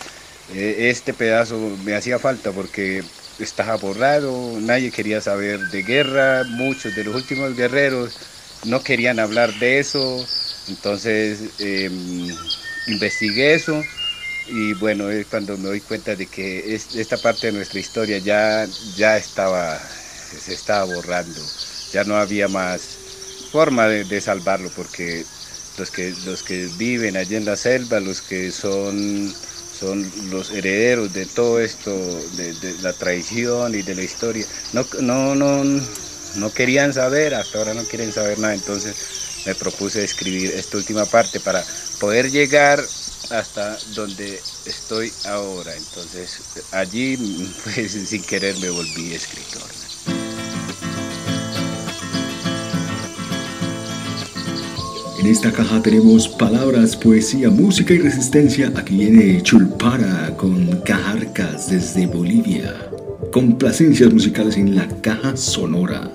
Eh, 0.48 0.90
Este 0.90 1.14
pedazo 1.14 1.78
me 1.78 1.96
hacía 1.96 2.20
falta 2.20 2.54
porque 2.54 3.06
estaba 3.38 3.76
borrado, 3.78 4.60
nadie 4.60 4.92
quería 4.92 5.22
saber 5.22 5.68
de 5.70 5.84
guerra, 5.84 6.44
muchos 6.46 6.94
de 6.94 7.04
los 7.06 7.16
últimos 7.16 7.56
guerreros 7.56 8.18
no 8.62 8.84
querían 8.84 9.20
hablar 9.20 9.56
de 9.56 9.80
eso, 9.80 10.30
entonces 10.66 11.54
em, 11.58 12.52
investigué 12.86 13.54
eso 13.54 13.90
y 14.46 14.74
bueno, 14.74 15.10
es 15.12 15.28
cuando 15.28 15.58
me 15.58 15.68
doy 15.70 15.82
cuenta 15.82 16.16
de 16.16 16.30
que 16.30 16.74
es- 16.76 16.90
esta 16.94 17.22
parte 17.22 17.48
de 17.48 17.54
nuestra 17.54 17.80
historia 17.80 18.18
ya, 18.20 18.70
ya 18.82 19.18
estaba, 19.18 19.82
se 20.38 20.54
estaba 20.54 20.84
borrando, 20.86 21.54
ya 21.90 22.04
no 22.04 22.18
había 22.18 22.48
más 22.48 23.02
forma 23.52 23.88
de 23.88 24.22
salvarlo 24.22 24.74
porque 24.74 25.28
los 25.80 25.90
que, 25.92 26.14
los 26.26 26.44
que 26.44 26.68
viven 26.78 27.18
allí 27.18 27.36
en 27.36 27.46
la 27.46 27.56
selva, 27.56 28.00
los 28.00 28.22
que 28.22 28.52
son, 28.52 29.34
son 29.80 30.12
los 30.30 30.52
herederos 30.52 31.12
de 31.14 31.26
todo 31.26 31.60
esto, 31.60 31.90
de, 32.36 32.76
la 32.82 32.94
tradición 32.94 33.74
y 33.74 33.82
de 33.82 33.96
la 33.96 34.04
historia, 34.04 34.46
no, 34.74 34.86
no, 35.00 35.36
no, 35.36 35.64
no 36.36 36.54
querían 36.54 36.94
saber, 36.94 37.34
hasta 37.34 37.58
ahora 37.58 37.74
no 37.74 37.86
quieren 37.86 38.12
saber 38.12 38.38
nada, 38.38 38.54
entonces 38.54 38.94
me 39.46 39.56
propuse 39.56 40.04
escribir 40.04 40.52
esta 40.52 40.78
última 40.78 41.06
parte 41.06 41.40
para 41.40 41.66
poder 41.98 42.30
llegar 42.30 42.84
hasta 43.30 43.80
donde 43.86 44.44
estoy 44.66 45.14
ahora. 45.24 45.76
Entonces 45.76 46.44
allí 46.72 47.18
pues, 47.64 47.94
sin 47.94 48.24
querer 48.24 48.58
me 48.58 48.70
volví 48.70 49.14
escritor. 49.14 49.89
En 55.20 55.28
esta 55.28 55.52
caja 55.52 55.82
tenemos 55.82 56.30
palabras, 56.30 56.96
poesía, 56.96 57.50
música 57.50 57.94
y 57.94 57.98
resistencia. 57.98 58.72
Aquí 58.74 58.96
viene 58.96 59.44
Chulpara 59.44 60.34
con 60.38 60.80
Cajarcas 60.86 61.70
desde 61.70 62.08
Bolivia. 62.08 62.74
Complacencias 63.34 64.14
musicales 64.14 64.56
en 64.56 64.78
la 64.78 64.88
caja 65.02 65.36
sonora. 65.36 66.10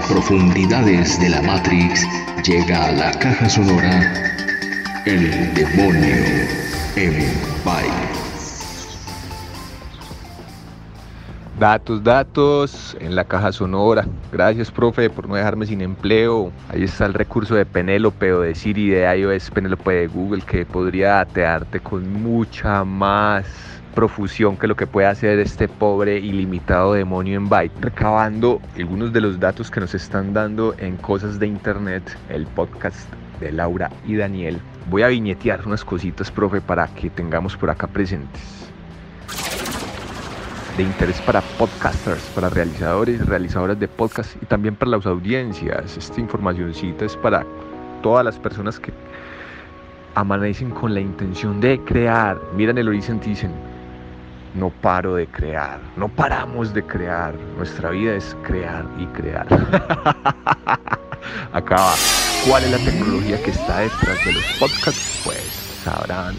Profundidades 0.00 1.20
de 1.20 1.28
la 1.28 1.42
Matrix 1.42 2.06
llega 2.44 2.86
a 2.86 2.92
la 2.92 3.10
caja 3.12 3.48
sonora 3.48 4.12
El 5.06 5.54
demonio 5.54 6.16
Empire. 6.96 8.14
Datos, 11.58 12.02
datos 12.02 12.96
en 13.00 13.14
la 13.14 13.24
caja 13.24 13.52
sonora. 13.52 14.06
Gracias, 14.32 14.70
profe, 14.70 15.08
por 15.10 15.28
no 15.28 15.36
dejarme 15.36 15.66
sin 15.66 15.80
empleo. 15.80 16.50
Ahí 16.68 16.84
está 16.84 17.06
el 17.06 17.14
recurso 17.14 17.54
de 17.54 17.64
Penélope 17.64 18.32
o 18.32 18.40
de 18.40 18.54
Siri 18.54 18.88
de 18.88 19.18
iOS, 19.18 19.50
Penélope 19.50 19.92
de 19.92 20.06
Google, 20.08 20.42
que 20.42 20.66
podría 20.66 21.20
atearte 21.20 21.80
con 21.80 22.22
mucha 22.22 22.84
más 22.84 23.46
profusión 23.94 24.56
que 24.56 24.66
lo 24.66 24.76
que 24.76 24.86
puede 24.86 25.06
hacer 25.06 25.38
este 25.38 25.68
pobre 25.68 26.18
ilimitado 26.18 26.92
demonio 26.92 27.36
en 27.36 27.48
Byte. 27.48 27.72
Recabando 27.80 28.60
algunos 28.76 29.12
de 29.12 29.20
los 29.20 29.40
datos 29.40 29.70
que 29.70 29.80
nos 29.80 29.94
están 29.94 30.34
dando 30.34 30.74
en 30.78 30.96
cosas 30.96 31.38
de 31.38 31.46
internet, 31.46 32.02
el 32.28 32.46
podcast 32.46 33.08
de 33.40 33.52
Laura 33.52 33.90
y 34.06 34.16
Daniel. 34.16 34.58
Voy 34.90 35.02
a 35.02 35.08
viñetear 35.08 35.66
unas 35.66 35.84
cositas, 35.84 36.30
profe, 36.30 36.60
para 36.60 36.88
que 36.88 37.08
tengamos 37.08 37.56
por 37.56 37.70
acá 37.70 37.86
presentes. 37.86 38.68
De 40.76 40.82
interés 40.82 41.20
para 41.22 41.40
podcasters, 41.40 42.22
para 42.34 42.48
realizadores 42.48 43.20
y 43.20 43.24
realizadoras 43.24 43.78
de 43.78 43.86
podcast 43.86 44.36
y 44.42 44.46
también 44.46 44.74
para 44.74 44.90
las 44.90 45.06
audiencias. 45.06 45.96
Esta 45.96 46.20
informacióncita 46.20 47.04
es 47.04 47.16
para 47.16 47.46
todas 48.02 48.24
las 48.24 48.38
personas 48.38 48.80
que 48.80 48.92
amanecen 50.16 50.70
con 50.70 50.92
la 50.92 51.00
intención 51.00 51.60
de 51.60 51.78
crear. 51.80 52.40
Miran 52.56 52.78
el 52.78 52.88
horizonte 52.88 53.26
y 53.26 53.30
dicen, 53.30 53.52
no 54.54 54.70
paro 54.70 55.16
de 55.16 55.26
crear, 55.26 55.80
no 55.96 56.08
paramos 56.08 56.72
de 56.72 56.82
crear. 56.82 57.34
Nuestra 57.56 57.90
vida 57.90 58.14
es 58.14 58.36
crear 58.44 58.86
y 58.98 59.06
crear. 59.06 59.46
Acaba. 61.52 61.92
¿Cuál 62.48 62.64
es 62.64 62.70
la 62.70 62.78
tecnología 62.78 63.42
que 63.42 63.50
está 63.50 63.80
detrás 63.80 64.24
de 64.24 64.32
los 64.32 64.44
podcasts? 64.60 65.22
Pues 65.24 65.42
sabrán 65.82 66.34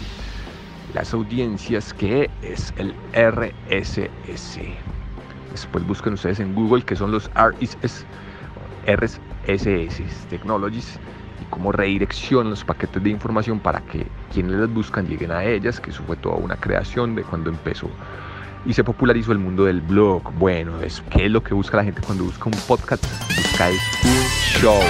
las 0.94 1.12
audiencias 1.12 1.92
que 1.92 2.30
es 2.42 2.72
el 2.78 2.94
RSS. 3.12 4.60
Después 5.52 5.86
busquen 5.86 6.14
ustedes 6.14 6.40
en 6.40 6.54
Google 6.54 6.84
que 6.84 6.96
son 6.96 7.10
los 7.10 7.30
RSS, 7.34 8.06
RSS 8.86 10.26
Technologies 10.28 10.98
cómo 11.46 11.72
redireccionan 11.72 12.50
los 12.50 12.64
paquetes 12.64 13.02
de 13.02 13.10
información 13.10 13.60
para 13.60 13.80
que 13.80 14.06
quienes 14.32 14.52
las 14.52 14.72
buscan 14.72 15.06
lleguen 15.06 15.32
a 15.32 15.44
ellas, 15.44 15.80
que 15.80 15.90
eso 15.90 16.02
fue 16.06 16.16
toda 16.16 16.36
una 16.36 16.56
creación 16.56 17.14
de 17.14 17.22
cuando 17.22 17.50
empezó 17.50 17.90
y 18.66 18.72
se 18.72 18.84
popularizó 18.84 19.32
el 19.32 19.38
mundo 19.38 19.64
del 19.64 19.80
blog. 19.80 20.32
Bueno, 20.34 20.80
es, 20.80 21.02
¿qué 21.10 21.26
es 21.26 21.30
lo 21.30 21.42
que 21.42 21.54
busca 21.54 21.76
la 21.76 21.84
gente 21.84 22.02
cuando 22.02 22.24
busca 22.24 22.46
un 22.46 22.58
podcast? 22.66 23.04
Busca 23.36 23.70
es 23.70 23.80
un 24.04 24.60
show. 24.60 24.80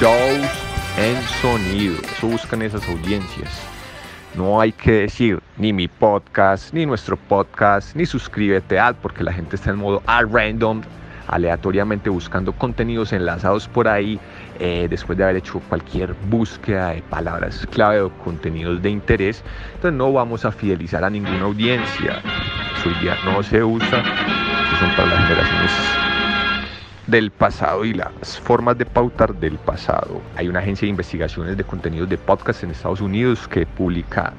Shows 0.00 0.61
en 0.98 1.20
sonido, 1.40 1.94
eso 2.02 2.26
buscan 2.28 2.62
esas 2.62 2.86
audiencias. 2.88 3.50
No 4.34 4.60
hay 4.60 4.72
que 4.72 4.92
decir 4.92 5.40
ni 5.56 5.72
mi 5.72 5.88
podcast, 5.88 6.72
ni 6.72 6.86
nuestro 6.86 7.16
podcast, 7.16 7.94
ni 7.94 8.06
suscríbete 8.06 8.78
al, 8.78 8.94
porque 8.96 9.22
la 9.22 9.32
gente 9.32 9.56
está 9.56 9.70
en 9.70 9.76
modo 9.76 10.02
al 10.06 10.30
random, 10.30 10.82
aleatoriamente 11.28 12.10
buscando 12.10 12.52
contenidos 12.52 13.12
enlazados 13.12 13.68
por 13.68 13.88
ahí, 13.88 14.18
eh, 14.58 14.86
después 14.88 15.18
de 15.18 15.24
haber 15.24 15.36
hecho 15.36 15.60
cualquier 15.68 16.14
búsqueda 16.28 16.90
de 16.90 17.02
palabras 17.02 17.66
clave 17.70 18.00
o 18.00 18.10
contenidos 18.18 18.80
de 18.82 18.90
interés. 18.90 19.42
Entonces 19.74 19.96
no 19.96 20.12
vamos 20.12 20.44
a 20.44 20.52
fidelizar 20.52 21.04
a 21.04 21.10
ninguna 21.10 21.42
audiencia. 21.42 22.20
Hoy 22.84 22.94
día 23.02 23.16
no 23.24 23.42
se 23.42 23.62
usa, 23.62 24.02
son 24.80 24.90
para 24.96 25.08
las 25.08 25.28
generaciones 25.28 26.11
del 27.06 27.30
pasado 27.30 27.84
y 27.84 27.94
las 27.94 28.40
formas 28.40 28.78
de 28.78 28.86
pautar 28.86 29.34
del 29.34 29.58
pasado. 29.58 30.20
Hay 30.36 30.48
una 30.48 30.60
agencia 30.60 30.86
de 30.86 30.90
investigaciones 30.90 31.56
de 31.56 31.64
contenidos 31.64 32.08
de 32.08 32.18
podcast 32.18 32.62
en 32.62 32.70
Estados 32.70 33.00
Unidos 33.00 33.48
que 33.48 33.66
publica 33.66 34.32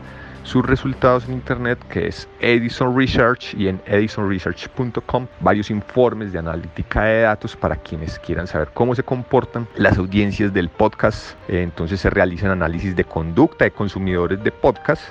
sus 0.43 0.65
resultados 0.65 1.25
en 1.25 1.33
internet 1.33 1.79
que 1.89 2.07
es 2.07 2.27
Edison 2.41 2.97
Research 2.97 3.53
y 3.55 3.69
en 3.69 3.81
edisonresearch.com 3.85 5.27
varios 5.39 5.69
informes 5.69 6.33
de 6.33 6.39
analítica 6.39 7.03
de 7.05 7.21
datos 7.21 7.55
para 7.55 7.77
quienes 7.77 8.19
quieran 8.19 8.47
saber 8.47 8.69
cómo 8.73 8.93
se 8.93 9.03
comportan 9.03 9.67
las 9.75 9.97
audiencias 9.97 10.53
del 10.53 10.69
podcast. 10.69 11.37
Entonces 11.47 12.01
se 12.01 12.09
realizan 12.09 12.51
análisis 12.51 12.95
de 12.95 13.05
conducta 13.05 13.65
de 13.65 13.71
consumidores 13.71 14.43
de 14.43 14.51
podcast. 14.51 15.01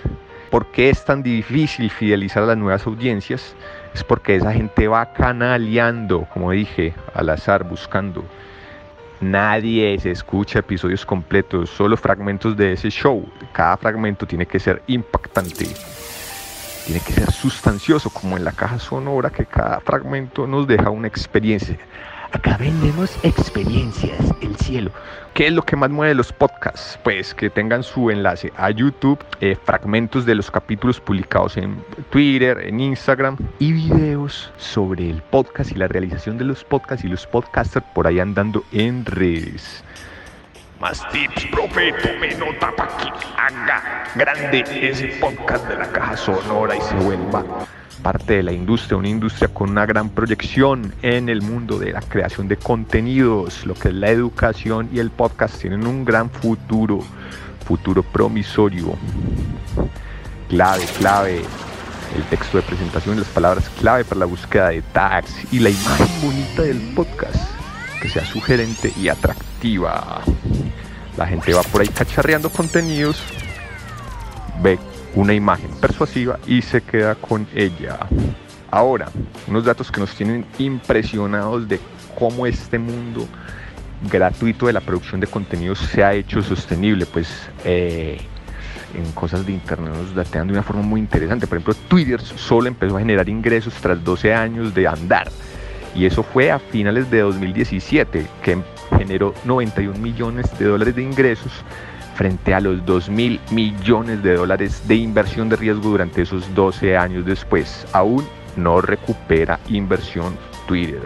¿Por 0.50 0.66
qué 0.70 0.90
es 0.90 1.02
tan 1.02 1.22
difícil 1.22 1.90
fidelizar 1.90 2.42
a 2.42 2.46
las 2.46 2.58
nuevas 2.58 2.86
audiencias? 2.86 3.56
Es 3.94 4.02
porque 4.04 4.36
esa 4.36 4.52
gente 4.52 4.88
va 4.88 5.12
canaleando, 5.12 6.26
como 6.32 6.50
dije, 6.50 6.94
al 7.14 7.28
azar, 7.28 7.64
buscando. 7.64 8.24
Nadie 9.20 9.98
se 10.00 10.10
escucha 10.10 10.60
episodios 10.60 11.06
completos, 11.06 11.70
solo 11.70 11.96
fragmentos 11.96 12.56
de 12.56 12.72
ese 12.72 12.90
show. 12.90 13.24
Cada 13.52 13.76
fragmento 13.76 14.26
tiene 14.26 14.46
que 14.46 14.58
ser 14.58 14.82
impactante, 14.88 15.66
tiene 16.86 17.00
que 17.06 17.12
ser 17.12 17.30
sustancioso, 17.30 18.10
como 18.10 18.36
en 18.36 18.44
la 18.44 18.52
caja 18.52 18.78
sonora, 18.78 19.30
que 19.30 19.46
cada 19.46 19.78
fragmento 19.80 20.46
nos 20.46 20.66
deja 20.66 20.90
una 20.90 21.06
experiencia. 21.06 21.78
Acá 22.32 22.56
vendemos 22.56 23.14
experiencias, 23.22 24.18
el 24.40 24.56
cielo. 24.56 24.90
¿Qué 25.34 25.48
es 25.48 25.52
lo 25.52 25.62
que 25.62 25.76
más 25.76 25.90
mueve 25.90 26.14
los 26.14 26.32
podcasts? 26.32 26.98
Pues 27.04 27.34
que 27.34 27.50
tengan 27.50 27.82
su 27.82 28.10
enlace 28.10 28.50
a 28.56 28.70
YouTube, 28.70 29.18
eh, 29.40 29.54
fragmentos 29.62 30.24
de 30.24 30.34
los 30.34 30.50
capítulos 30.50 30.98
publicados 30.98 31.58
en 31.58 31.84
Twitter, 32.10 32.58
en 32.64 32.80
Instagram 32.80 33.36
y 33.58 33.72
videos 33.72 34.50
sobre 34.56 35.10
el 35.10 35.20
podcast 35.20 35.72
y 35.72 35.74
la 35.74 35.88
realización 35.88 36.38
de 36.38 36.44
los 36.44 36.64
podcasts 36.64 37.04
y 37.04 37.08
los 37.08 37.26
podcasters 37.26 37.84
por 37.94 38.06
ahí 38.06 38.18
andando 38.18 38.64
en 38.72 39.04
redes. 39.04 39.84
Más 40.80 41.06
tips, 41.10 41.46
profe, 41.52 41.92
tome 42.02 42.34
nota 42.34 42.74
para 42.74 42.96
que 42.96 43.08
haga 43.36 44.04
grande 44.16 44.64
ese 44.80 45.08
podcast 45.20 45.68
de 45.68 45.76
la 45.76 45.92
caja 45.92 46.16
sonora 46.16 46.74
y 46.76 46.80
se 46.80 46.94
vuelva 46.96 47.44
parte 48.02 48.34
de 48.34 48.42
la 48.42 48.52
industria, 48.52 48.98
una 48.98 49.08
industria 49.08 49.48
con 49.48 49.70
una 49.70 49.86
gran 49.86 50.10
proyección 50.10 50.92
en 51.02 51.28
el 51.28 51.40
mundo 51.40 51.78
de 51.78 51.92
la 51.92 52.00
creación 52.00 52.48
de 52.48 52.56
contenidos, 52.56 53.64
lo 53.64 53.74
que 53.74 53.88
es 53.88 53.94
la 53.94 54.10
educación 54.10 54.90
y 54.92 54.98
el 54.98 55.10
podcast 55.10 55.60
tienen 55.60 55.86
un 55.86 56.04
gran 56.04 56.28
futuro, 56.28 57.00
futuro 57.66 58.02
promisorio. 58.02 58.96
Clave, 60.48 60.84
clave, 60.98 61.42
el 62.16 62.24
texto 62.24 62.58
de 62.58 62.64
presentación, 62.64 63.18
las 63.18 63.28
palabras 63.28 63.70
clave 63.80 64.04
para 64.04 64.20
la 64.20 64.26
búsqueda 64.26 64.68
de 64.68 64.82
tags 64.82 65.32
y 65.52 65.60
la 65.60 65.70
imagen 65.70 66.08
bonita 66.22 66.62
del 66.62 66.80
podcast, 66.94 67.50
que 68.02 68.08
sea 68.08 68.24
sugerente 68.26 68.92
y 69.00 69.08
atractiva. 69.08 70.22
La 71.16 71.26
gente 71.26 71.54
va 71.54 71.62
por 71.62 71.80
ahí 71.80 71.88
cacharreando 71.88 72.50
contenidos, 72.50 73.22
ve 74.60 74.78
una 75.14 75.34
imagen 75.34 75.70
persuasiva 75.80 76.38
y 76.46 76.62
se 76.62 76.80
queda 76.80 77.14
con 77.14 77.46
ella. 77.54 77.98
Ahora, 78.70 79.08
unos 79.46 79.64
datos 79.64 79.90
que 79.90 80.00
nos 80.00 80.14
tienen 80.14 80.46
impresionados 80.58 81.68
de 81.68 81.78
cómo 82.18 82.46
este 82.46 82.78
mundo 82.78 83.26
gratuito 84.10 84.66
de 84.66 84.72
la 84.72 84.80
producción 84.80 85.20
de 85.20 85.26
contenidos 85.26 85.78
se 85.78 86.02
ha 86.02 86.14
hecho 86.14 86.42
sostenible, 86.42 87.06
pues 87.06 87.28
eh, 87.64 88.18
en 88.94 89.12
cosas 89.12 89.46
de 89.46 89.52
internet 89.52 89.92
nos 89.94 90.14
datean 90.14 90.46
de 90.46 90.54
una 90.54 90.62
forma 90.62 90.82
muy 90.82 91.00
interesante. 91.00 91.46
Por 91.46 91.58
ejemplo, 91.58 91.74
Twitter 91.88 92.20
solo 92.20 92.68
empezó 92.68 92.96
a 92.96 93.00
generar 93.00 93.28
ingresos 93.28 93.74
tras 93.74 94.02
12 94.02 94.34
años 94.34 94.74
de 94.74 94.86
andar. 94.86 95.30
Y 95.94 96.06
eso 96.06 96.22
fue 96.22 96.50
a 96.50 96.58
finales 96.58 97.10
de 97.10 97.20
2017, 97.20 98.26
que 98.42 98.58
generó 98.96 99.34
91 99.44 99.98
millones 99.98 100.46
de 100.58 100.64
dólares 100.64 100.96
de 100.96 101.02
ingresos 101.02 101.52
frente 102.14 102.54
a 102.54 102.60
los 102.60 102.84
2 102.84 103.08
mil 103.08 103.40
millones 103.50 104.22
de 104.22 104.34
dólares 104.34 104.82
de 104.86 104.96
inversión 104.96 105.48
de 105.48 105.56
riesgo 105.56 105.90
durante 105.90 106.22
esos 106.22 106.54
12 106.54 106.96
años 106.96 107.24
después. 107.24 107.86
Aún 107.92 108.26
no 108.56 108.80
recupera 108.80 109.58
inversión 109.68 110.36
Twitter. 110.66 111.02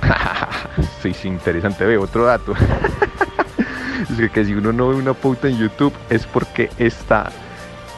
sí, 1.02 1.12
sí, 1.12 1.28
interesante. 1.28 1.84
Ve 1.84 1.98
otro 1.98 2.24
dato. 2.26 2.54
es 4.20 4.30
que, 4.30 4.44
si 4.44 4.54
uno 4.54 4.72
no 4.72 4.88
ve 4.88 4.96
una 4.96 5.14
pauta 5.14 5.48
en 5.48 5.58
YouTube 5.58 5.92
es 6.10 6.26
porque 6.26 6.70
está 6.78 7.30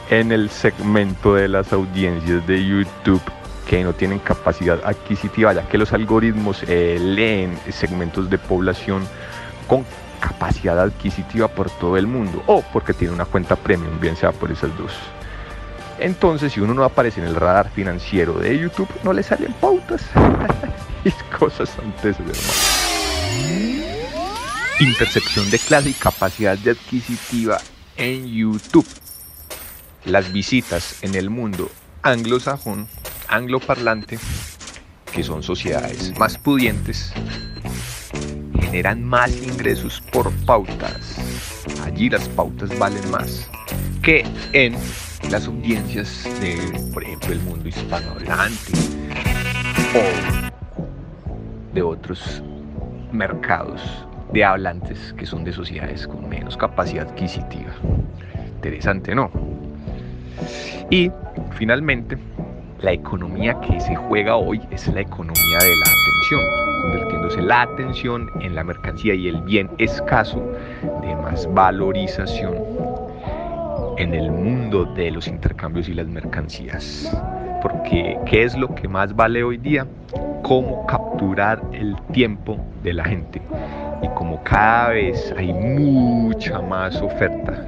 en 0.09 0.31
el 0.31 0.49
segmento 0.49 1.35
de 1.35 1.47
las 1.47 1.71
audiencias 1.71 2.45
de 2.47 2.65
YouTube 2.65 3.21
que 3.67 3.83
no 3.83 3.93
tienen 3.93 4.17
capacidad 4.17 4.79
adquisitiva, 4.83 5.53
ya 5.53 5.67
que 5.67 5.77
los 5.77 5.93
algoritmos 5.93 6.63
eh, 6.67 6.97
leen 6.99 7.55
segmentos 7.69 8.27
de 8.27 8.39
población 8.39 9.03
con 9.67 9.85
capacidad 10.19 10.79
adquisitiva 10.79 11.47
por 11.47 11.69
todo 11.69 11.97
el 11.97 12.07
mundo 12.07 12.43
o 12.47 12.61
porque 12.73 12.93
tiene 12.93 13.13
una 13.13 13.25
cuenta 13.25 13.55
premium, 13.55 13.99
bien 13.99 14.15
sea 14.15 14.31
por 14.31 14.51
esas 14.51 14.75
dos. 14.77 14.91
Entonces, 15.99 16.53
si 16.53 16.61
uno 16.61 16.73
no 16.73 16.83
aparece 16.83 17.19
en 17.19 17.27
el 17.27 17.35
radar 17.35 17.69
financiero 17.71 18.33
de 18.33 18.57
YouTube, 18.57 18.89
no 19.03 19.11
le 19.11 19.23
salen 19.23 19.53
pautas 19.53 20.01
y 21.03 21.11
cosas 21.37 21.71
antes, 21.79 22.17
hermano. 22.19 22.39
Intercepción 24.79 25.49
de 25.49 25.59
clase 25.59 25.89
y 25.89 25.93
capacidad 25.93 26.57
de 26.57 26.71
adquisitiva 26.71 27.57
en 27.97 28.27
YouTube. 28.27 28.87
Las 30.05 30.31
visitas 30.31 31.03
en 31.03 31.15
el 31.15 31.29
mundo 31.29 31.69
anglosajón, 32.01 32.87
angloparlante, 33.27 34.19
que 35.11 35.23
son 35.23 35.43
sociedades 35.43 36.17
más 36.17 36.37
pudientes, 36.37 37.11
generan 38.69 39.03
más 39.03 39.35
ingresos 39.41 39.99
por 40.11 40.31
pautas. 40.45 41.17
Allí 41.83 42.07
las 42.07 42.29
pautas 42.29 42.77
valen 42.77 43.09
más 43.09 43.49
que 44.03 44.23
en 44.53 44.75
las 45.31 45.47
audiencias 45.47 46.23
de, 46.39 46.55
por 46.93 47.03
ejemplo, 47.03 47.33
el 47.33 47.39
mundo 47.39 47.67
hispanohablante. 47.67 48.71
o 49.95 51.73
de 51.73 51.81
otros 51.81 52.43
mercados 53.11 53.81
de 54.33 54.43
hablantes 54.43 55.15
que 55.17 55.25
son 55.25 55.43
de 55.43 55.51
sociedades 55.51 56.07
con 56.07 56.29
menos 56.29 56.55
capacidad 56.55 57.07
adquisitiva. 57.09 57.71
Interesante, 58.55 59.15
¿no? 59.15 59.31
Y 60.91 61.11
finalmente, 61.57 62.17
la 62.81 62.91
economía 62.91 63.59
que 63.61 63.79
se 63.79 63.95
juega 63.95 64.35
hoy 64.35 64.61
es 64.69 64.87
la 64.87 65.01
economía 65.01 65.57
de 65.59 65.75
la 65.75 65.85
atención, 65.85 66.68
la 67.37 67.61
atención 67.61 68.29
en 68.41 68.55
la 68.55 68.63
mercancía 68.63 69.13
y 69.13 69.27
el 69.27 69.41
bien 69.41 69.69
escaso 69.77 70.41
de 71.01 71.15
más 71.15 71.51
valorización 71.53 72.55
en 73.97 74.13
el 74.13 74.31
mundo 74.31 74.85
de 74.85 75.11
los 75.11 75.27
intercambios 75.27 75.89
y 75.89 75.93
las 75.93 76.07
mercancías. 76.07 77.15
Porque, 77.61 78.17
¿qué 78.25 78.43
es 78.43 78.57
lo 78.57 78.73
que 78.73 78.87
más 78.87 79.15
vale 79.15 79.43
hoy 79.43 79.57
día? 79.57 79.85
Cómo 80.43 80.85
capturar 80.85 81.61
el 81.73 81.95
tiempo 82.13 82.57
de 82.83 82.93
la 82.93 83.03
gente. 83.03 83.41
Y 84.01 84.07
como 84.09 84.41
cada 84.43 84.89
vez 84.89 85.33
hay 85.37 85.53
mucha 85.53 86.61
más 86.61 87.01
oferta 87.01 87.67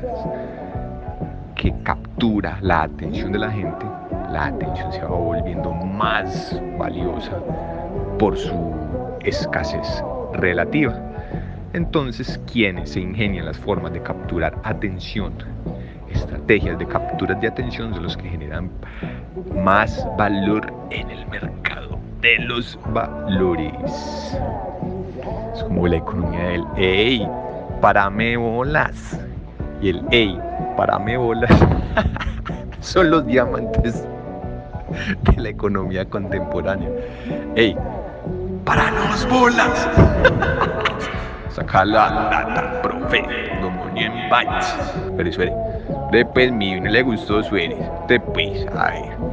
que 1.56 1.74
captura 1.84 2.58
la 2.62 2.84
atención 2.84 3.34
de 3.34 3.40
la 3.40 3.52
gente, 3.52 3.86
la 4.32 4.46
atención 4.46 4.92
se 4.94 5.02
va 5.04 5.10
volviendo 5.10 5.72
más 5.72 6.60
valiosa 6.80 7.38
por 8.18 8.38
su 8.38 8.81
escasez 9.24 10.04
relativa. 10.34 10.94
Entonces, 11.74 12.40
quienes 12.52 12.92
se 12.92 13.00
ingenian 13.00 13.46
las 13.46 13.58
formas 13.58 13.94
de 13.94 14.02
capturar 14.02 14.58
atención, 14.64 15.34
estrategias 16.10 16.78
de 16.78 16.86
capturas 16.86 17.40
de 17.40 17.48
atención 17.48 17.94
son 17.94 18.04
los 18.04 18.18
que 18.18 18.30
generan 18.30 18.70
más 19.64 20.06
valor 20.18 20.74
en 20.90 21.10
el 21.10 21.26
mercado 21.28 21.98
de 22.22 22.40
los 22.40 22.78
valores. 22.94 23.74
Es 25.56 25.64
como 25.64 25.88
la 25.88 25.98
economía 25.98 26.44
del 26.44 26.66
ey, 26.78 27.28
parame 27.82 28.38
bolas. 28.38 29.20
Y 29.82 29.90
el 29.90 30.04
ey, 30.12 30.38
parame 30.76 31.18
bolas. 31.18 31.52
son 32.82 33.10
los 33.12 33.26
diamantes 33.26 34.06
de 35.24 35.42
la 35.42 35.50
economía 35.50 36.06
contemporánea. 36.06 36.90
Ey, 38.62 38.66
paranos 38.66 39.28
bolas. 39.28 39.90
Saca 41.50 41.86
la 41.86 42.10
lata, 42.10 42.82
profe, 42.82 43.24
demonio 43.62 44.08
en. 44.08 44.30
Pero 45.18 45.30
espere, 45.30 45.54
después 46.12 46.52
mío, 46.52 46.82
no 46.82 46.90
le 46.90 47.02
gustó 47.02 47.44
suere. 47.44 47.76
Después, 48.08 48.66
a 48.78 48.92
ver. 48.92 49.32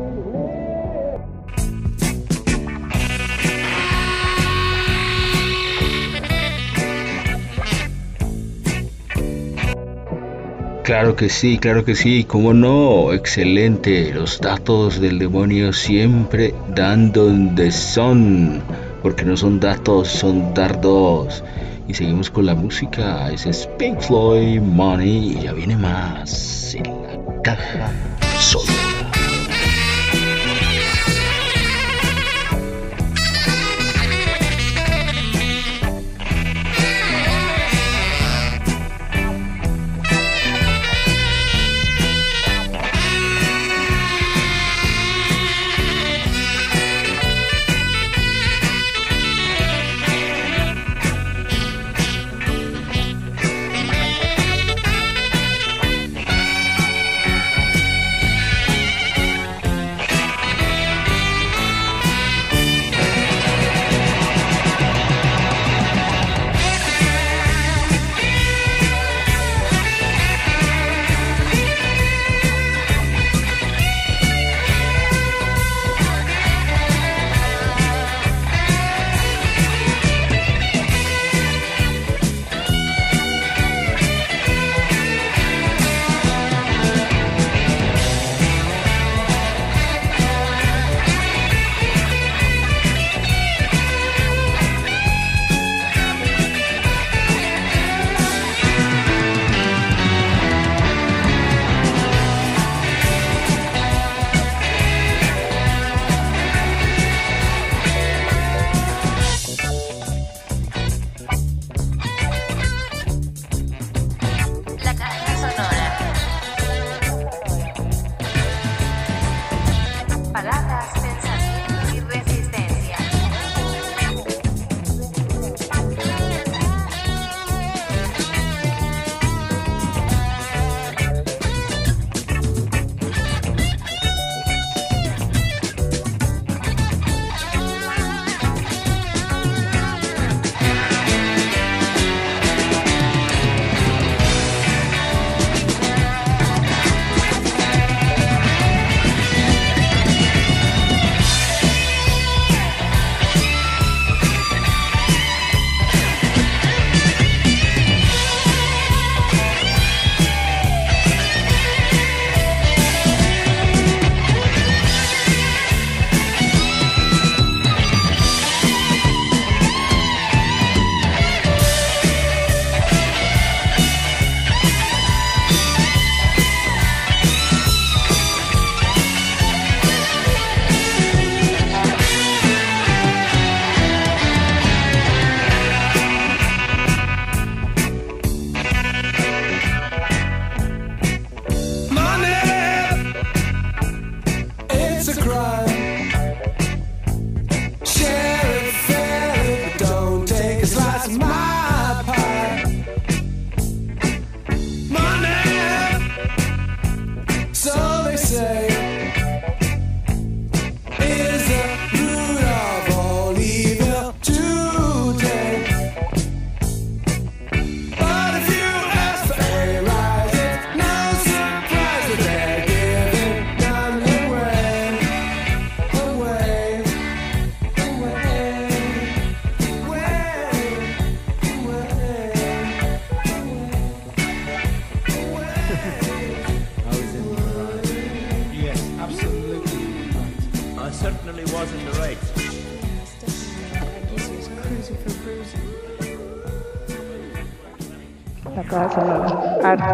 Claro 10.89 11.17
que 11.17 11.29
sí, 11.29 11.59
claro 11.59 11.85
que 11.85 11.95
sí, 11.95 12.25
cómo 12.25 12.55
no, 12.55 13.13
excelente. 13.13 14.11
Los 14.15 14.41
datos 14.41 14.99
del 14.99 15.19
demonio 15.19 15.75
siempre 15.75 16.55
dan 16.75 17.13
donde 17.13 17.71
son, 17.73 18.63
porque 19.03 19.25
no 19.25 19.37
son 19.37 19.61
datos, 19.61 20.09
son 20.09 20.55
dardos. 20.55 21.45
Y 21.87 21.95
seguimos 21.95 22.31
con 22.31 22.45
la 22.45 22.55
música, 22.55 23.31
ese 23.33 23.51
es 23.51 23.67
Pink 23.79 24.01
Floyd, 24.01 24.61
Money, 24.61 25.39
y 25.39 25.43
ya 25.45 25.53
viene 25.53 25.77
más 25.77 26.75
en 26.75 26.85
la 26.85 27.43
caja 27.43 27.91
sonora. 28.39 28.98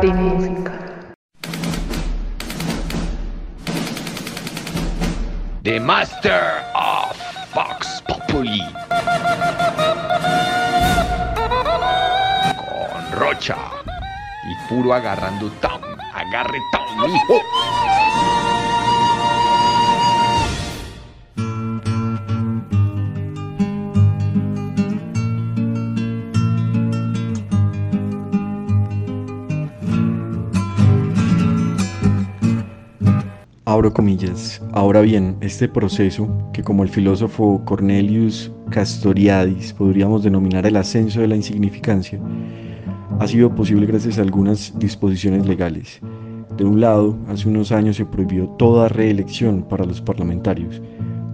Sonora, 0.04 0.44
arte 0.44 0.53
Ahora 34.72 35.00
bien, 35.00 35.36
este 35.40 35.68
proceso, 35.68 36.28
que 36.52 36.62
como 36.62 36.82
el 36.82 36.88
filósofo 36.88 37.62
Cornelius 37.64 38.50
Castoriadis 38.70 39.72
podríamos 39.72 40.24
denominar 40.24 40.66
el 40.66 40.76
ascenso 40.76 41.20
de 41.20 41.28
la 41.28 41.36
insignificancia, 41.36 42.18
ha 43.20 43.26
sido 43.28 43.54
posible 43.54 43.86
gracias 43.86 44.18
a 44.18 44.22
algunas 44.22 44.76
disposiciones 44.78 45.46
legales. 45.46 46.00
De 46.56 46.64
un 46.64 46.80
lado, 46.80 47.16
hace 47.28 47.48
unos 47.48 47.70
años 47.70 47.96
se 47.96 48.06
prohibió 48.06 48.48
toda 48.58 48.88
reelección 48.88 49.62
para 49.62 49.84
los 49.84 50.00
parlamentarios, 50.00 50.82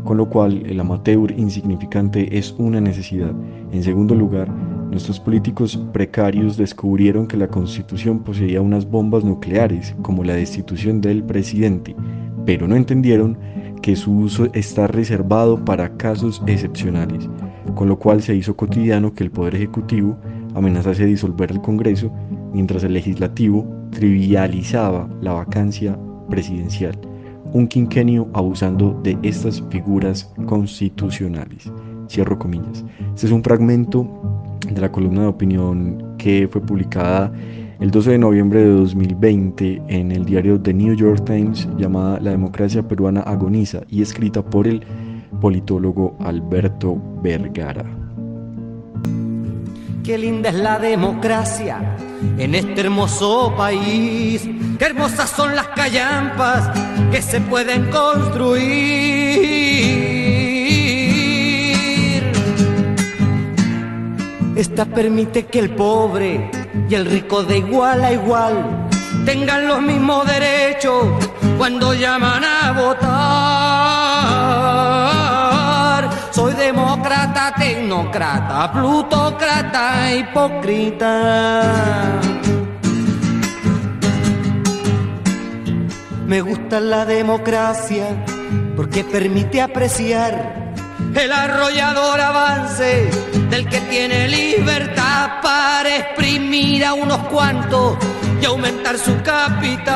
con 0.05 0.19
lo 0.19 0.29
cual 0.29 0.63
el 0.67 0.79
amateur 0.79 1.31
insignificante 1.31 2.37
es 2.37 2.55
una 2.59 2.83
necesidad. 2.83 3.33
En 3.73 3.83
segundo 3.83 4.15
lugar, 4.15 4.51
nuestros 4.91 5.21
políticos 5.21 5.81
precarios 5.93 6.57
descubrieron 6.57 7.27
que 7.27 7.37
la 7.37 7.49
constitución 7.49 8.19
poseía 8.19 8.61
unas 8.61 8.91
bombas 8.91 9.25
nucleares, 9.25 9.95
como 10.03 10.23
la 10.23 10.35
destitución 10.35 11.01
del 11.01 11.23
presidente, 11.23 11.95
pero 12.51 12.67
no 12.67 12.75
entendieron 12.75 13.39
que 13.81 13.95
su 13.95 14.13
uso 14.13 14.49
está 14.55 14.89
reservado 14.89 15.65
para 15.65 15.97
casos 15.97 16.43
excepcionales, 16.49 17.31
con 17.77 17.89
lo 17.89 17.97
cual 17.97 18.23
se 18.23 18.35
hizo 18.35 18.57
cotidiano 18.57 19.15
que 19.15 19.23
el 19.23 19.31
Poder 19.31 19.55
Ejecutivo 19.55 20.19
amenazase 20.57 21.07
disolver 21.07 21.53
el 21.53 21.61
Congreso, 21.61 22.11
mientras 22.53 22.83
el 22.83 22.95
Legislativo 22.95 23.73
trivializaba 23.91 25.09
la 25.21 25.35
vacancia 25.35 25.97
presidencial, 26.29 26.99
un 27.53 27.69
quinquenio 27.69 28.27
abusando 28.33 29.01
de 29.05 29.17
estas 29.23 29.63
figuras 29.71 30.29
constitucionales. 30.47 31.71
Cierro 32.09 32.37
comillas. 32.37 32.85
Este 33.15 33.27
es 33.27 33.33
un 33.33 33.45
fragmento 33.45 34.09
de 34.69 34.81
la 34.81 34.91
columna 34.91 35.21
de 35.21 35.29
opinión 35.29 36.17
que 36.19 36.49
fue 36.51 36.61
publicada 36.61 37.33
el 37.81 37.91
12 37.91 38.11
de 38.11 38.19
noviembre 38.19 38.63
de 38.63 38.71
2020 38.71 39.83
en 39.89 40.13
el 40.13 40.27
diario 40.27 40.61
The 40.61 40.75
New 40.75 40.95
York 40.95 41.25
Times 41.25 41.67
llamada 41.79 42.21
La 42.21 42.31
democracia 42.31 42.87
peruana 42.87 43.23
agoniza 43.23 43.81
y 43.89 44.03
escrita 44.03 44.43
por 44.43 44.67
el 44.67 44.85
politólogo 45.41 46.15
Alberto 46.21 47.01
Vergara. 47.23 47.87
Qué 50.05 50.19
linda 50.19 50.51
es 50.51 50.57
la 50.57 50.79
democracia 50.79 51.97
en 52.37 52.55
este 52.55 52.83
hermoso 52.83 53.55
país. 53.57 54.47
Qué 54.79 54.85
hermosas 54.85 55.31
son 55.31 55.57
las 55.57 55.69
callampas 55.69 56.69
que 57.11 57.23
se 57.23 57.41
pueden 57.41 57.91
construir. 57.91 58.61
Esta 64.55 64.85
permite 64.85 65.47
que 65.47 65.61
el 65.61 65.71
pobre 65.71 66.60
y 66.89 66.95
el 66.95 67.07
rico 67.07 67.43
de 67.43 67.59
igual 67.59 68.05
a 68.05 68.13
igual 68.13 68.89
tengan 69.25 69.67
los 69.69 69.83
mismos 69.83 70.27
derechos 70.27 71.05
cuando 71.59 71.93
llaman 71.95 72.43
a 72.45 72.73
votar. 72.73 73.11
Soy 76.31 76.55
demócrata, 76.55 77.53
tecnócrata, 77.59 78.73
plutócrata, 78.73 80.15
hipócrita. 80.15 81.63
Me 86.27 86.41
gusta 86.41 86.81
la 86.81 87.05
democracia 87.05 88.25
porque 88.77 89.05
permite 89.05 89.61
apreciar 89.61 90.60
el 91.15 91.33
arrollador 91.33 92.21
avance 92.21 93.11
del 93.51 93.69
que 93.69 93.81
tiene 93.91 94.29
libertad 94.29 95.41
para 95.43 95.97
exprimir 95.97 96.85
a 96.85 96.95
unos 96.95 97.19
cuantos 97.29 97.97
y 98.41 98.45
aumentar 98.45 98.99
su 98.99 99.21
capital. 99.23 99.91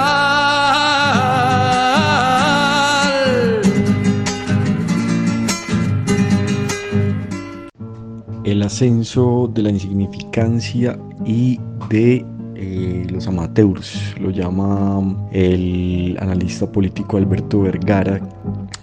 El 8.44 8.62
ascenso 8.62 9.50
de 9.55 9.62
la 9.62 9.70
insignificancia 9.70 10.98
y 11.24 11.59
de 11.88 12.24
eh, 12.57 13.07
los 13.11 13.27
amateurs, 13.27 14.14
lo 14.20 14.31
llama 14.31 15.00
el 15.33 16.16
analista 16.20 16.70
político 16.70 17.16
Alberto 17.16 17.62
Vergara. 17.62 18.20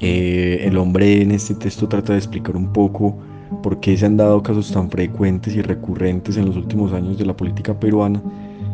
Eh, 0.01 0.65
el 0.65 0.77
hombre 0.77 1.21
en 1.21 1.31
este 1.31 1.53
texto 1.53 1.87
trata 1.87 2.13
de 2.13 2.19
explicar 2.19 2.55
un 2.55 2.73
poco 2.73 3.17
por 3.61 3.79
qué 3.79 3.95
se 3.95 4.07
han 4.07 4.17
dado 4.17 4.41
casos 4.41 4.71
tan 4.71 4.89
frecuentes 4.89 5.55
y 5.55 5.61
recurrentes 5.61 6.37
en 6.37 6.47
los 6.47 6.57
últimos 6.57 6.91
años 6.93 7.17
de 7.19 7.25
la 7.25 7.37
política 7.37 7.79
peruana 7.79 8.21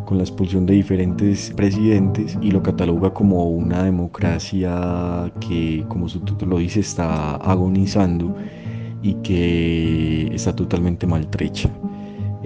con 0.05 0.17
la 0.17 0.23
expulsión 0.23 0.65
de 0.65 0.75
diferentes 0.75 1.51
presidentes 1.53 2.37
y 2.41 2.51
lo 2.51 2.63
cataloga 2.63 3.13
como 3.13 3.49
una 3.49 3.83
democracia 3.83 5.29
que, 5.41 5.83
como 5.89 6.07
su 6.07 6.21
título 6.21 6.59
dice, 6.59 6.79
está 6.79 7.35
agonizando 7.35 8.33
y 9.01 9.15
que 9.15 10.33
está 10.33 10.55
totalmente 10.55 11.05
maltrecha. 11.05 11.69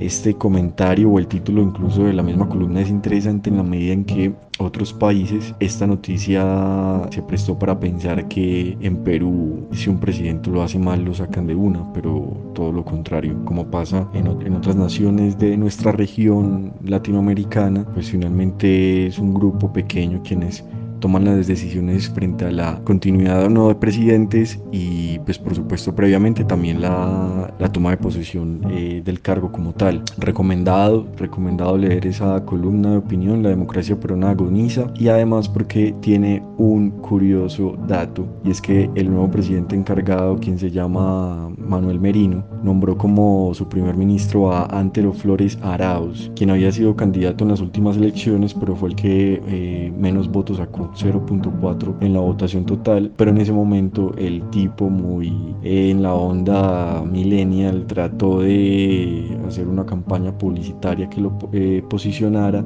Este 0.01 0.33
comentario 0.33 1.11
o 1.11 1.19
el 1.19 1.27
título 1.27 1.61
incluso 1.61 2.05
de 2.05 2.13
la 2.13 2.23
misma 2.23 2.49
columna 2.49 2.81
es 2.81 2.89
interesante 2.89 3.51
en 3.51 3.57
la 3.57 3.63
medida 3.63 3.93
en 3.93 4.03
que 4.03 4.33
otros 4.57 4.93
países 4.93 5.53
esta 5.59 5.85
noticia 5.85 7.07
se 7.11 7.21
prestó 7.21 7.57
para 7.59 7.79
pensar 7.79 8.27
que 8.27 8.75
en 8.81 8.97
Perú 9.03 9.67
si 9.71 9.91
un 9.91 9.99
presidente 9.99 10.49
lo 10.49 10.63
hace 10.63 10.79
mal 10.79 11.05
lo 11.05 11.13
sacan 11.13 11.45
de 11.45 11.53
una, 11.53 11.93
pero 11.93 12.35
todo 12.55 12.71
lo 12.71 12.83
contrario, 12.83 13.45
como 13.45 13.69
pasa 13.69 14.07
en, 14.15 14.25
en 14.25 14.55
otras 14.55 14.75
naciones 14.75 15.37
de 15.37 15.55
nuestra 15.55 15.91
región 15.91 16.73
latinoamericana, 16.83 17.85
pues 17.93 18.09
finalmente 18.09 19.05
es 19.05 19.19
un 19.19 19.35
grupo 19.35 19.71
pequeño 19.71 20.23
quienes 20.23 20.63
toman 21.01 21.25
las 21.25 21.47
decisiones 21.47 22.09
frente 22.09 22.45
a 22.45 22.51
la 22.51 22.79
continuidad 22.85 23.43
o 23.43 23.49
no 23.49 23.67
de 23.67 23.75
presidentes 23.75 24.59
y 24.71 25.19
pues 25.19 25.37
por 25.37 25.55
supuesto 25.55 25.93
previamente 25.93 26.45
también 26.45 26.79
la, 26.79 27.53
la 27.59 27.71
toma 27.71 27.89
de 27.89 27.97
posesión 27.97 28.61
eh, 28.71 29.01
del 29.03 29.19
cargo 29.19 29.51
como 29.51 29.73
tal. 29.73 30.03
Recomendado, 30.17 31.07
recomendado 31.17 31.77
leer 31.77 32.07
esa 32.07 32.45
columna 32.45 32.91
de 32.91 32.97
opinión, 32.97 33.43
La 33.43 33.49
democracia 33.49 33.99
peruana 33.99 34.29
agoniza 34.29 34.87
y 34.95 35.09
además 35.09 35.49
porque 35.49 35.93
tiene 36.01 36.43
un 36.57 36.91
curioso 36.91 37.75
dato 37.87 38.25
y 38.45 38.51
es 38.51 38.61
que 38.61 38.89
el 38.95 39.09
nuevo 39.09 39.29
presidente 39.29 39.75
encargado, 39.75 40.37
quien 40.37 40.57
se 40.57 40.71
llama 40.71 41.49
Manuel 41.57 41.99
Merino, 41.99 42.45
nombró 42.63 42.97
como 42.97 43.53
su 43.53 43.67
primer 43.67 43.97
ministro 43.97 44.53
a 44.53 44.65
Antero 44.65 45.11
Flores 45.11 45.57
Arauz, 45.63 46.31
quien 46.35 46.51
había 46.51 46.71
sido 46.71 46.95
candidato 46.95 47.43
en 47.43 47.49
las 47.49 47.61
últimas 47.61 47.97
elecciones 47.97 48.53
pero 48.53 48.75
fue 48.75 48.89
el 48.89 48.95
que 48.95 49.41
eh, 49.47 49.93
menos 49.97 50.29
votos 50.29 50.57
sacó 50.57 50.90
0.4 50.95 51.95
en 52.01 52.13
la 52.13 52.19
votación 52.19 52.65
total, 52.65 53.11
pero 53.15 53.31
en 53.31 53.37
ese 53.37 53.51
momento 53.51 54.13
el 54.17 54.49
tipo 54.49 54.89
muy 54.89 55.55
en 55.63 56.03
la 56.03 56.13
onda 56.13 57.01
millennial 57.03 57.85
trató 57.87 58.41
de 58.41 59.37
hacer 59.47 59.67
una 59.67 59.85
campaña 59.85 60.37
publicitaria 60.37 61.09
que 61.09 61.21
lo 61.21 61.37
eh, 61.53 61.83
posicionara 61.89 62.63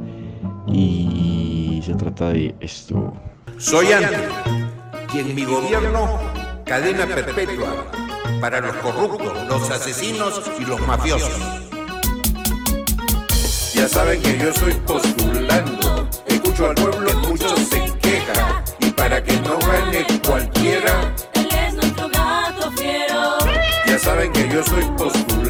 y 0.68 1.82
se 1.84 1.94
trata 1.96 2.30
de 2.30 2.56
esto. 2.60 3.14
Soy 3.58 3.92
Andrew 3.92 4.22
y 5.14 5.20
en 5.20 5.36
mi 5.36 5.46
gobierno 5.46 6.10
cadena 6.66 7.06
perpetua 7.06 7.86
para 8.42 8.60
los 8.60 8.76
corruptos, 8.78 9.34
los 9.48 9.70
asesinos 9.70 10.42
y 10.60 10.66
los 10.66 10.86
mafiosos. 10.88 11.40
Ya 13.74 13.88
saben 13.88 14.22
que 14.22 14.38
yo 14.38 14.54
soy 14.54 14.74
postulando, 14.86 16.10
escucho 16.28 16.70
al 16.70 16.76
pueblo, 16.76 17.10
muchos 17.28 17.60
se 17.60 17.85
gane 19.68 20.06
cualquiera. 20.26 21.14
Él 21.34 21.48
es 21.68 21.74
nuestro 21.74 22.10
gato 22.10 22.72
fiero. 22.72 23.38
Ya 23.88 24.00
saben 24.00 24.32
que 24.32 24.48
yo 24.50 24.64
soy 24.64 24.84
postulando, 24.98 25.45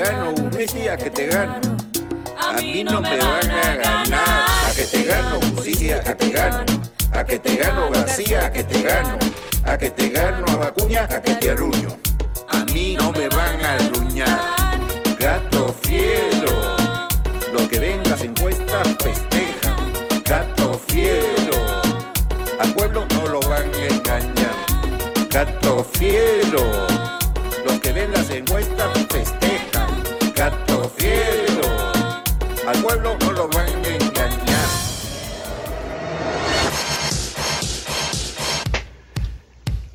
a 0.00 0.06
que 0.06 0.08
te 0.08 0.12
gano, 0.12 0.34
justicia, 0.36 0.96
que 0.96 1.10
te 1.10 1.26
gano. 1.26 1.60
A 2.38 2.52
mí 2.54 2.84
no 2.84 3.00
me 3.00 3.18
van 3.18 3.50
a 3.50 3.76
ganar. 3.76 4.46
A 4.66 4.72
que 4.74 4.84
te 4.84 5.04
gano, 5.04 5.40
justicia, 5.40 6.00
que 6.00 6.14
te 6.14 6.30
gano. 6.30 6.64
A 7.12 7.24
que 7.24 7.38
te 7.38 7.56
gano, 7.56 7.90
García, 7.90 8.46
a 8.46 8.52
que 8.52 8.64
te 8.64 8.82
gano. 8.82 9.18
A 9.64 9.76
que 9.76 9.90
te 9.90 10.08
gano, 10.08 10.46
Acuña, 10.62 11.04
a 11.04 11.20
que 11.20 11.34
te 11.34 11.50
arruño. 11.50 11.96
A 12.48 12.64
mí 12.72 12.96
no 12.98 13.12
me 13.12 13.28
van 13.28 13.56
a 13.56 13.76
ganar. 13.76 13.89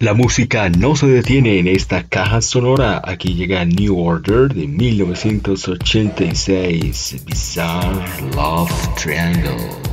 La 0.06 0.14
música 0.14 0.70
no 0.70 0.96
se 0.96 1.08
detiene 1.08 1.58
en 1.58 1.68
esta 1.68 2.04
caja 2.04 2.40
sonora. 2.40 3.02
Aquí 3.04 3.34
llega 3.34 3.66
New 3.66 4.00
Order 4.00 4.54
de 4.54 4.68
1986, 4.68 7.24
Bizarre 7.26 8.06
Love 8.36 8.72
Triangle. 9.02 9.85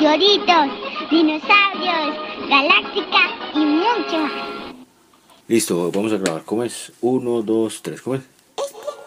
Meteoritos, 0.00 1.10
dinosaurios, 1.10 2.16
galáctica 2.48 3.18
y 3.54 3.58
mucho 3.58 4.18
más. 4.18 4.74
Listo, 5.46 5.90
vamos 5.92 6.12
a 6.12 6.16
grabar. 6.16 6.42
¿Cómo 6.44 6.64
es? 6.64 6.90
Uno, 7.02 7.42
dos, 7.42 7.82
tres. 7.82 8.00
¿Cómo 8.00 8.16
es? 8.16 8.22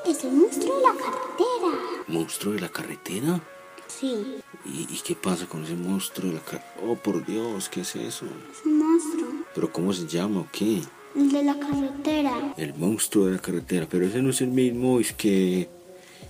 Es 0.05 0.23
el 0.23 0.33
monstruo 0.33 0.75
de 0.75 0.81
la 0.83 0.91
carretera. 0.91 2.03
¿Monstruo 2.07 2.53
de 2.53 2.59
la 2.59 2.69
carretera? 2.69 3.41
Sí, 3.87 4.37
¿Y, 4.65 4.81
y 4.93 5.01
qué 5.03 5.15
pasa 5.15 5.47
con 5.47 5.63
ese 5.63 5.75
monstruo 5.75 6.29
de 6.29 6.35
la 6.35 6.41
carretera? 6.41 6.87
Oh, 6.87 6.95
por 6.95 7.25
Dios, 7.25 7.69
¿qué 7.69 7.81
es 7.81 7.95
eso? 7.95 8.25
es 8.25 8.65
un 8.65 8.77
monstruo. 8.77 9.27
¿Pero 9.55 9.71
cómo 9.71 9.93
se 9.93 10.05
llama 10.07 10.41
o 10.41 10.47
qué? 10.51 10.81
El 11.15 11.31
de 11.31 11.43
la 11.43 11.57
carretera. 11.57 12.53
El 12.55 12.75
monstruo 12.75 13.25
de 13.25 13.33
la 13.33 13.39
carretera. 13.39 13.87
Pero 13.89 14.05
ese 14.05 14.21
no 14.21 14.29
es 14.29 14.41
el 14.41 14.49
mismo, 14.49 14.99
es 14.99 15.11
que... 15.13 15.61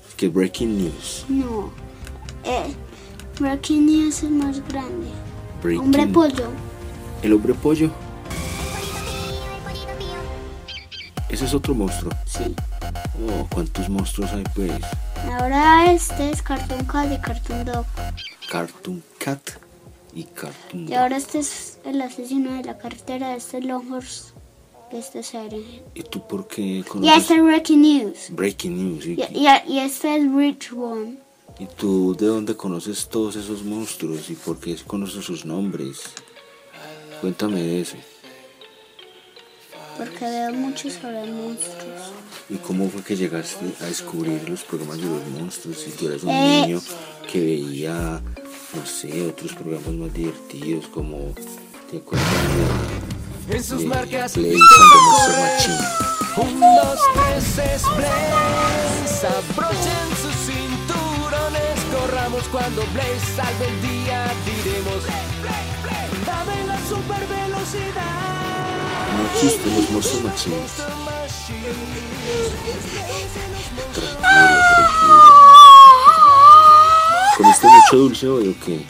Es 0.08 0.16
que 0.16 0.30
Breaking 0.30 0.78
News. 0.78 1.26
No. 1.28 1.72
Eh, 2.46 2.74
Breaking 3.48 3.86
News 3.88 4.24
es 4.24 4.32
más 4.32 4.66
grande. 4.70 5.08
Breaking- 5.62 5.80
Hombre 5.82 6.08
pollo. 6.08 6.48
¿El 7.22 7.34
hombre 7.34 7.54
pollo? 7.54 7.92
Ese 11.30 11.44
es 11.44 11.54
otro 11.54 11.76
monstruo. 11.76 12.14
Sí. 12.26 12.56
Oh, 13.28 13.46
¿cuántos 13.54 13.90
monstruos 13.90 14.32
hay 14.32 14.46
pues? 14.56 14.72
Ahora 15.30 15.92
este 15.92 16.30
es 16.30 16.42
Cartoon 16.42 16.86
Cat 16.86 17.12
y 17.12 17.18
Cartoon 17.20 17.66
Dog. 17.66 17.86
Cartoon 18.50 19.04
Cat 19.18 19.42
y 20.14 20.24
Cartoon 20.24 20.88
Y 20.88 20.94
ahora 20.94 21.18
este 21.18 21.40
es 21.40 21.80
el 21.84 22.02
asesino 22.02 22.54
de 22.54 22.64
la 22.64 22.78
carretera. 22.78 23.36
Este 23.36 23.58
es 23.58 23.66
Longhorse. 23.66 24.32
Y 24.94 24.96
este 24.98 25.20
es. 25.20 25.34
¿Y 25.96 26.04
tú 26.04 26.26
por 26.26 26.48
qué 26.48 26.62
Y 26.62 26.84
conoces 26.84 27.18
este 27.18 27.36
es 27.36 27.44
Breaking 27.44 27.82
News. 27.82 28.18
Breaking 28.30 28.78
News? 28.96 29.06
¿Y, 29.06 29.12
Y, 29.14 29.48
y- 29.48 29.74
y 29.74 29.80
este 29.80 30.16
es 30.16 30.32
Rich 30.34 30.72
One. 30.72 31.18
Y 31.60 31.66
tú 31.66 32.16
de 32.16 32.28
dónde 32.28 32.56
conoces 32.56 33.08
todos 33.08 33.36
esos 33.36 33.64
monstruos 33.64 34.30
y 34.30 34.36
por 34.36 34.60
qué 34.60 34.76
conoces 34.88 35.24
sus 35.26 35.46
nombres? 35.46 36.02
Cuéntame 37.22 37.62
de 37.62 37.82
eso. 37.82 37.96
Porque 39.98 40.26
veo 40.26 40.52
mucho 40.54 40.90
sobre 40.90 41.26
monstruos. 41.32 42.12
¿Y 42.50 42.56
cómo 42.56 42.90
fue 42.90 43.04
que 43.04 43.16
llegaste 43.16 43.66
a 43.80 43.86
descubrir 43.86 44.50
los 44.50 44.64
programas 44.64 44.98
de 44.98 45.06
los 45.06 45.26
monstruos? 45.40 45.78
Si 45.78 45.92
tú 45.92 46.08
eras 46.08 46.24
un 46.24 46.32
Eh. 46.32 46.62
niño 46.66 46.82
que 47.32 47.40
veía, 47.40 48.22
no 48.74 48.86
sé, 48.86 49.28
otros 49.28 49.54
programas 49.54 49.94
más 49.94 50.14
divertidos 50.14 50.88
como... 50.88 51.34
¿Te 51.92 51.98
acuerdas 51.98 52.28
de, 53.48 53.56
En 53.56 53.64
sus 53.64 53.80
de 53.82 53.86
marcas 53.86 54.34
correr. 54.34 54.56
Machine? 54.58 55.78
Un, 56.38 56.60
dos, 56.60 57.00
tres, 57.14 57.58
es 57.76 57.84
Blaze. 57.96 59.28
Cuando 62.52 62.84
Blaze 62.94 63.36
salve 63.36 63.68
el 63.68 63.82
día. 63.82 64.32
Diremos: 64.46 65.04
Dame 66.26 66.68
la 66.68 66.78
super 66.88 67.28
velocidad. 67.28 68.64
No 69.18 69.26
existen 69.34 69.76
los 69.76 69.90
Monster 69.92 70.24
Machines. 70.24 70.72
Tranquilo, 73.94 74.60
tranquilo. 74.76 75.18
¿Comiste 77.38 77.68
mucho 77.68 77.98
dulce 77.98 78.28
hoy 78.28 78.50
o 78.50 78.66
qué? 78.66 78.86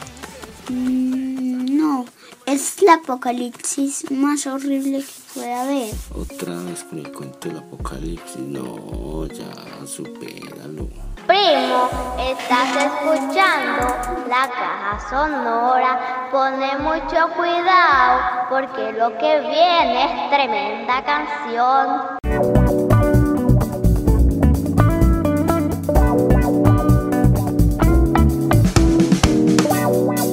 Mm, 0.70 1.78
no, 1.78 2.04
es 2.44 2.78
el 2.82 2.88
apocalipsis 2.90 4.10
más 4.10 4.46
horrible 4.46 4.98
que 4.98 5.12
puede 5.34 5.54
haber. 5.54 5.94
Otra 6.14 6.56
vez 6.62 6.84
con 6.84 6.98
el 6.98 7.10
cuento 7.12 7.48
del 7.48 7.58
apocalipsis. 7.58 8.38
No, 8.38 9.26
ya, 9.26 9.86
supéralo. 9.86 11.13
Primo, 11.26 11.88
estás 12.18 12.84
escuchando 12.84 13.86
la 14.28 14.46
caja 14.48 14.98
sonora. 15.08 16.28
Pone 16.30 16.76
mucho 16.78 17.28
cuidado 17.34 18.20
porque 18.50 18.92
lo 18.92 19.16
que 19.16 19.40
viene 19.40 20.04
es 20.04 20.30
tremenda 20.30 21.02
canción. 21.04 22.18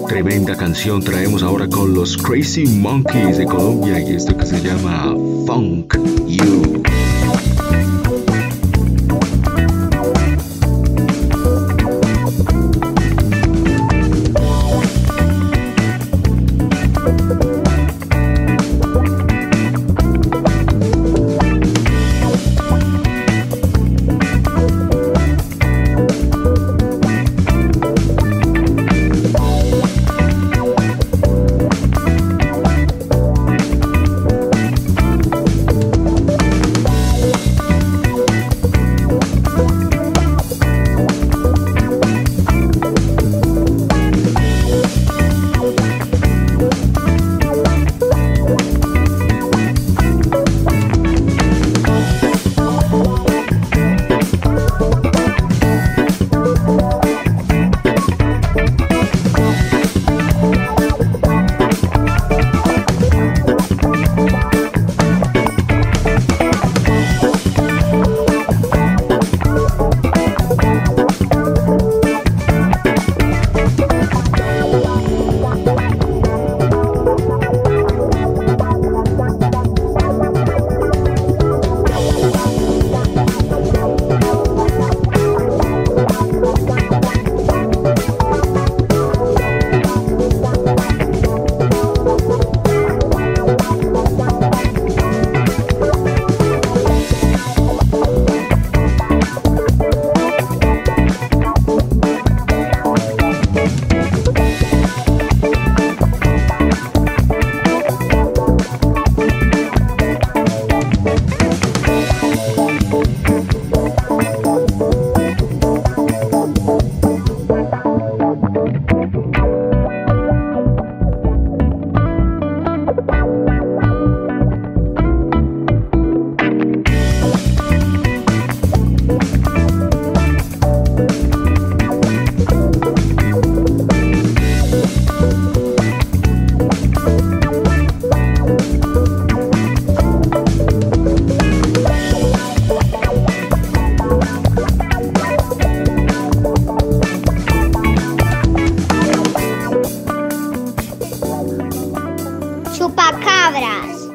Tremenda 0.07 0.57
canción 0.57 1.01
traemos 1.01 1.41
ahora 1.41 1.67
con 1.69 1.93
los 1.93 2.17
Crazy 2.17 2.65
Monkeys 2.65 3.37
de 3.37 3.45
Colombia 3.45 3.99
y 3.99 4.15
esto 4.15 4.35
que 4.35 4.45
se 4.45 4.59
llama 4.59 5.15
Funk. 5.47 5.95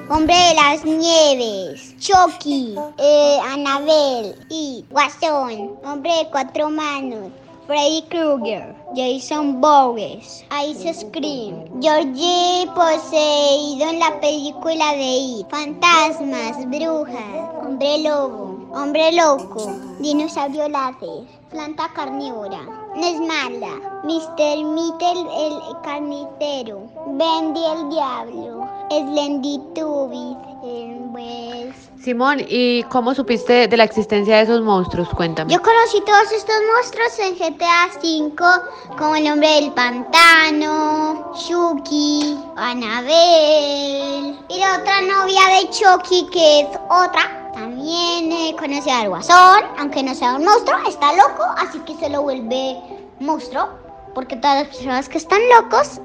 Hombre 0.08 0.36
de 0.36 0.54
las 0.54 0.84
Nieves, 0.84 1.96
Chucky, 1.98 2.76
eh, 2.96 3.38
Anabel 3.44 4.36
y 4.48 4.84
Guasón, 4.88 5.80
Hombre 5.84 6.18
de 6.18 6.30
Cuatro 6.30 6.70
Manos, 6.70 7.32
Freddy 7.66 8.02
Krueger, 8.02 8.72
Jason 8.94 9.60
Voorhees, 9.60 10.44
Ice 10.64 10.94
Scream, 10.94 11.82
Georgie 11.82 12.70
poseído 12.76 13.90
en 13.90 13.98
la 13.98 14.20
película 14.20 14.92
de 14.92 15.16
It, 15.40 15.50
fantasmas, 15.50 16.64
brujas, 16.66 17.50
hombre 17.60 17.98
lobo, 17.98 18.60
hombre 18.74 19.10
loco, 19.10 19.72
dinosaurio 19.98 20.68
láser, 20.68 21.26
planta 21.50 21.90
carnívora, 21.94 22.60
Nesmala, 22.94 24.00
Mr. 24.04 24.64
Mittel 24.64 25.26
el 25.36 25.80
carnicero, 25.82 26.82
Bendy 27.08 27.60
el 27.64 27.90
diablo, 27.90 28.65
Slendy 28.90 29.60
Tubis, 29.74 30.36
eh, 30.64 31.00
pues 31.12 31.86
Simón, 32.06 32.38
¿y 32.48 32.84
cómo 32.84 33.14
supiste 33.14 33.66
de 33.66 33.76
la 33.76 33.82
existencia 33.82 34.36
de 34.36 34.42
esos 34.42 34.62
monstruos? 34.62 35.08
Cuéntame. 35.08 35.52
Yo 35.52 35.60
conocí 35.60 36.00
todos 36.06 36.30
estos 36.30 36.54
monstruos 36.72 37.18
en 37.18 37.34
GTA 37.34 37.88
V, 38.00 38.96
como 38.96 39.16
el 39.16 39.26
hombre 39.32 39.48
del 39.56 39.72
pantano, 39.72 41.32
Chucky, 41.34 42.38
Annabelle 42.56 44.36
y 44.48 44.58
la 44.60 44.78
otra 44.78 45.00
novia 45.00 45.40
de 45.58 45.70
Chucky 45.70 46.28
que 46.30 46.60
es 46.60 46.68
otra. 46.88 47.50
También 47.54 48.30
eh, 48.30 48.54
conocí 48.56 48.88
al 48.88 49.08
Guasón, 49.08 49.64
aunque 49.76 50.04
no 50.04 50.14
sea 50.14 50.36
un 50.36 50.44
monstruo, 50.44 50.78
está 50.86 51.12
loco, 51.12 51.42
así 51.58 51.80
que 51.80 51.94
se 51.96 52.08
lo 52.08 52.22
vuelve 52.22 52.76
monstruo, 53.18 53.68
porque 54.14 54.36
todas 54.36 54.62
las 54.62 54.68
personas 54.68 55.08
que 55.08 55.18
están 55.18 55.40
locos 55.56 56.00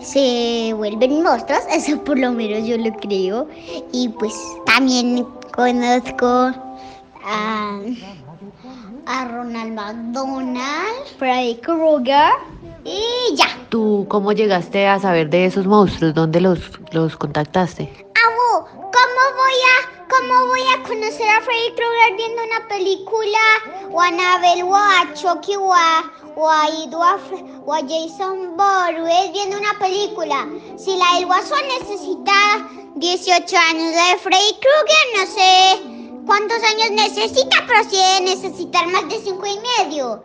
se 0.00 0.72
vuelven 0.74 1.22
monstruos, 1.22 1.62
eso 1.70 2.02
por 2.04 2.18
lo 2.18 2.32
menos 2.32 2.66
yo 2.66 2.76
lo 2.78 2.92
creo. 2.96 3.48
Y 3.92 4.08
pues 4.10 4.34
también 4.66 5.26
conozco 5.54 6.26
a, 7.24 7.80
a 9.06 9.24
Ronald 9.28 9.72
McDonald, 9.74 11.06
Freddy 11.18 11.56
Krueger 11.56 12.32
y 12.84 13.34
ya. 13.34 13.46
¿Tú 13.68 14.06
cómo 14.08 14.32
llegaste 14.32 14.86
a 14.86 15.00
saber 15.00 15.30
de 15.30 15.46
esos 15.46 15.66
monstruos? 15.66 16.14
¿Dónde 16.14 16.40
los, 16.40 16.60
los 16.92 17.16
contactaste? 17.16 17.90
Abu, 18.14 18.66
¿cómo 18.66 19.22
voy 19.36 19.60
a 19.74 19.95
cómo 20.08 20.46
voy 20.46 20.60
a 20.74 20.82
conocer 20.82 21.28
a 21.28 21.40
Freddy 21.40 21.74
Krueger 21.74 22.16
viendo 22.16 22.42
una 22.44 22.68
película 22.68 23.38
o 23.90 24.00
a 24.00 24.06
Annabelle 24.06 24.62
o 24.62 24.74
a 24.74 25.12
Chucky 25.14 25.56
o 25.56 25.72
o 26.36 26.50
a, 26.50 26.68
Ido 26.68 27.00
o 27.00 27.72
a 27.72 27.80
Jason 27.80 28.56
Voorhees 28.56 29.32
viendo 29.32 29.58
una 29.58 29.78
película. 29.78 30.46
Si 30.76 30.96
la 30.96 31.14
del 31.14 31.26
Guasón 31.26 31.62
necesita 31.80 32.68
18 32.96 33.56
años, 33.56 33.94
la 33.94 34.10
de 34.10 34.18
Freddy 34.18 34.58
Krueger 34.60 35.06
no 35.16 35.26
sé 35.26 35.96
cuántos 36.26 36.58
años 36.62 36.90
necesita, 36.90 37.64
pero 37.66 37.84
sí 37.88 37.96
debe 37.96 38.36
necesitar 38.36 38.86
más 38.88 39.08
de 39.08 39.20
5 39.20 39.46
y 39.46 39.84
medio. 39.84 40.22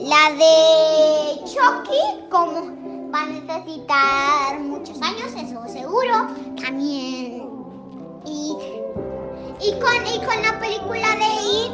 La 0.00 0.30
de 0.32 1.44
Chucky, 1.44 2.28
como 2.28 3.10
va 3.12 3.22
a 3.22 3.26
necesitar 3.26 4.60
muchos 4.60 5.00
años, 5.00 5.32
eso 5.36 5.62
seguro. 5.72 6.28
También. 6.60 7.48
Y, 8.26 8.56
y, 9.66 9.72
con, 9.80 10.06
y 10.06 10.18
con 10.24 10.42
la 10.42 10.58
película 10.60 11.08
de 11.16 11.26
It, 11.64 11.72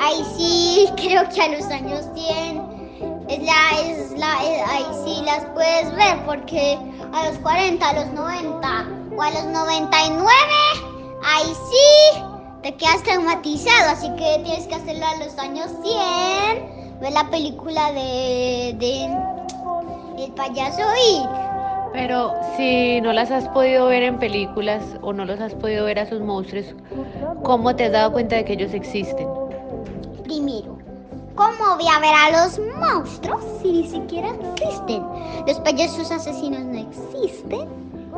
ahí 0.00 0.24
sí 0.36 0.88
creo 0.96 1.28
que 1.28 1.42
a 1.42 1.48
los 1.48 1.64
años 1.66 2.04
100 2.14 3.26
es 3.28 3.42
la, 3.42 3.80
es 3.80 4.10
la, 4.18 4.42
es- 4.44 4.68
ahí 4.70 4.86
sí 5.04 5.22
las 5.24 5.44
puedes 5.54 5.94
ver 5.94 6.24
porque 6.24 6.78
a 7.12 7.28
los 7.28 7.38
40, 7.38 7.88
a 7.88 7.92
los 7.94 8.06
90 8.12 8.86
o 9.16 9.22
a 9.22 9.30
los 9.30 9.44
99, 9.44 10.30
ahí 11.24 11.52
sí 11.70 12.22
te 12.62 12.74
quedas 12.76 13.02
traumatizado, 13.02 13.90
así 13.90 14.08
que 14.16 14.40
tienes 14.44 14.66
que 14.66 14.74
hacerlo 14.74 15.06
a 15.06 15.24
los 15.24 15.36
años 15.38 15.70
100, 15.82 17.00
ver 17.00 17.12
la 17.12 17.28
película 17.30 17.92
de, 17.92 18.74
de 18.78 19.04
El 20.24 20.32
payaso 20.32 20.82
It. 21.10 21.45
Pero 21.96 22.34
si 22.58 23.00
no 23.00 23.14
las 23.14 23.30
has 23.30 23.48
podido 23.48 23.86
ver 23.86 24.02
en 24.02 24.18
películas 24.18 24.82
o 25.00 25.14
no 25.14 25.24
los 25.24 25.40
has 25.40 25.54
podido 25.54 25.86
ver 25.86 25.98
a 25.98 26.02
esos 26.02 26.20
monstruos, 26.20 26.66
¿cómo 27.42 27.74
te 27.74 27.86
has 27.86 27.92
dado 27.92 28.12
cuenta 28.12 28.36
de 28.36 28.44
que 28.44 28.52
ellos 28.52 28.74
existen? 28.74 29.26
Primero, 30.22 30.76
¿cómo 31.34 31.74
voy 31.74 31.86
a 31.88 31.98
ver 32.00 32.12
a 32.14 32.42
los 32.42 32.60
monstruos 32.78 33.42
si 33.62 33.72
ni 33.72 33.88
siquiera 33.88 34.28
existen? 34.28 35.02
Los 35.46 35.58
payasos 35.60 36.12
asesinos 36.12 36.64
no 36.64 36.80
existen, 36.80 37.66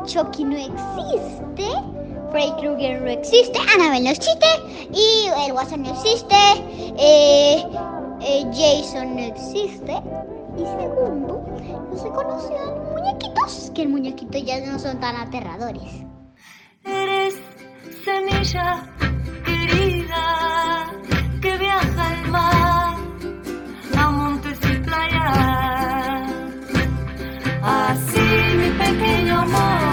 Chucky 0.03 0.43
no 0.43 0.57
existe, 0.57 1.71
Freddy 2.31 2.51
Krueger 2.59 3.01
no 3.01 3.11
existe, 3.11 3.57
Annabelle 3.75 4.03
no 4.03 4.09
existe, 4.09 4.47
y 4.91 5.29
el 5.45 5.53
Guasón 5.53 5.83
no 5.83 5.91
existe, 5.91 6.35
eh, 6.97 7.65
eh, 8.19 8.45
Jason 8.51 9.15
no 9.15 9.21
existe. 9.21 9.93
Y 10.57 10.65
segundo, 10.65 11.41
no 11.89 11.97
se 11.97 12.09
conocían 12.09 12.88
muñequitos, 12.99 13.71
que 13.73 13.81
el 13.83 13.89
muñequito 13.89 14.37
ya 14.37 14.59
no 14.65 14.79
son 14.79 14.99
tan 14.99 15.15
aterradores. 15.15 16.05
Eres 16.83 17.35
semilla 18.03 18.83
querida 19.45 20.91
que 21.41 21.57
viaja 21.57 22.07
al 22.07 22.27
mar, 22.29 22.95
a 23.97 24.11
montes 24.11 24.59
y 24.63 24.79
playas. 24.79 26.33
Así 27.61 28.19
mi 28.57 28.69
pequeño 28.83 29.39
amor, 29.39 29.88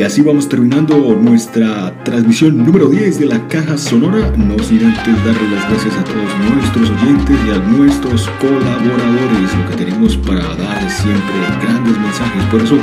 Y 0.00 0.02
así 0.02 0.22
vamos 0.22 0.48
terminando 0.48 0.96
nuestra 1.20 1.92
transmisión 2.04 2.56
número 2.64 2.88
10 2.88 3.18
de 3.18 3.26
la 3.26 3.46
Caja 3.48 3.76
Sonora. 3.76 4.32
No 4.34 4.58
sin 4.64 4.82
antes 4.82 5.24
darle 5.26 5.50
las 5.50 5.68
gracias 5.68 5.94
a 5.94 6.04
todos 6.04 6.54
nuestros 6.54 6.88
oyentes 6.88 7.36
y 7.46 7.50
a 7.50 7.58
nuestros 7.58 8.26
colaboradores, 8.40 9.54
lo 9.58 9.68
que 9.68 9.84
tenemos 9.84 10.16
para 10.16 10.40
dar 10.56 10.90
siempre 10.90 11.34
grandes 11.62 11.98
mensajes. 11.98 12.42
Por 12.44 12.62
eso 12.62 12.78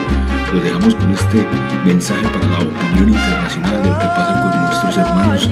lo 0.54 0.62
dejamos 0.62 0.94
con 0.94 1.12
este 1.12 1.44
mensaje 1.88 2.22
para 2.28 2.48
la 2.50 2.60
opinión 2.60 3.10
internacional 3.10 3.82
de 3.82 3.90
lo 3.90 3.98
que 3.98 4.06
pasa 4.06 4.42
con 4.44 4.62
nuestros 4.62 4.98
hermanos 4.98 5.50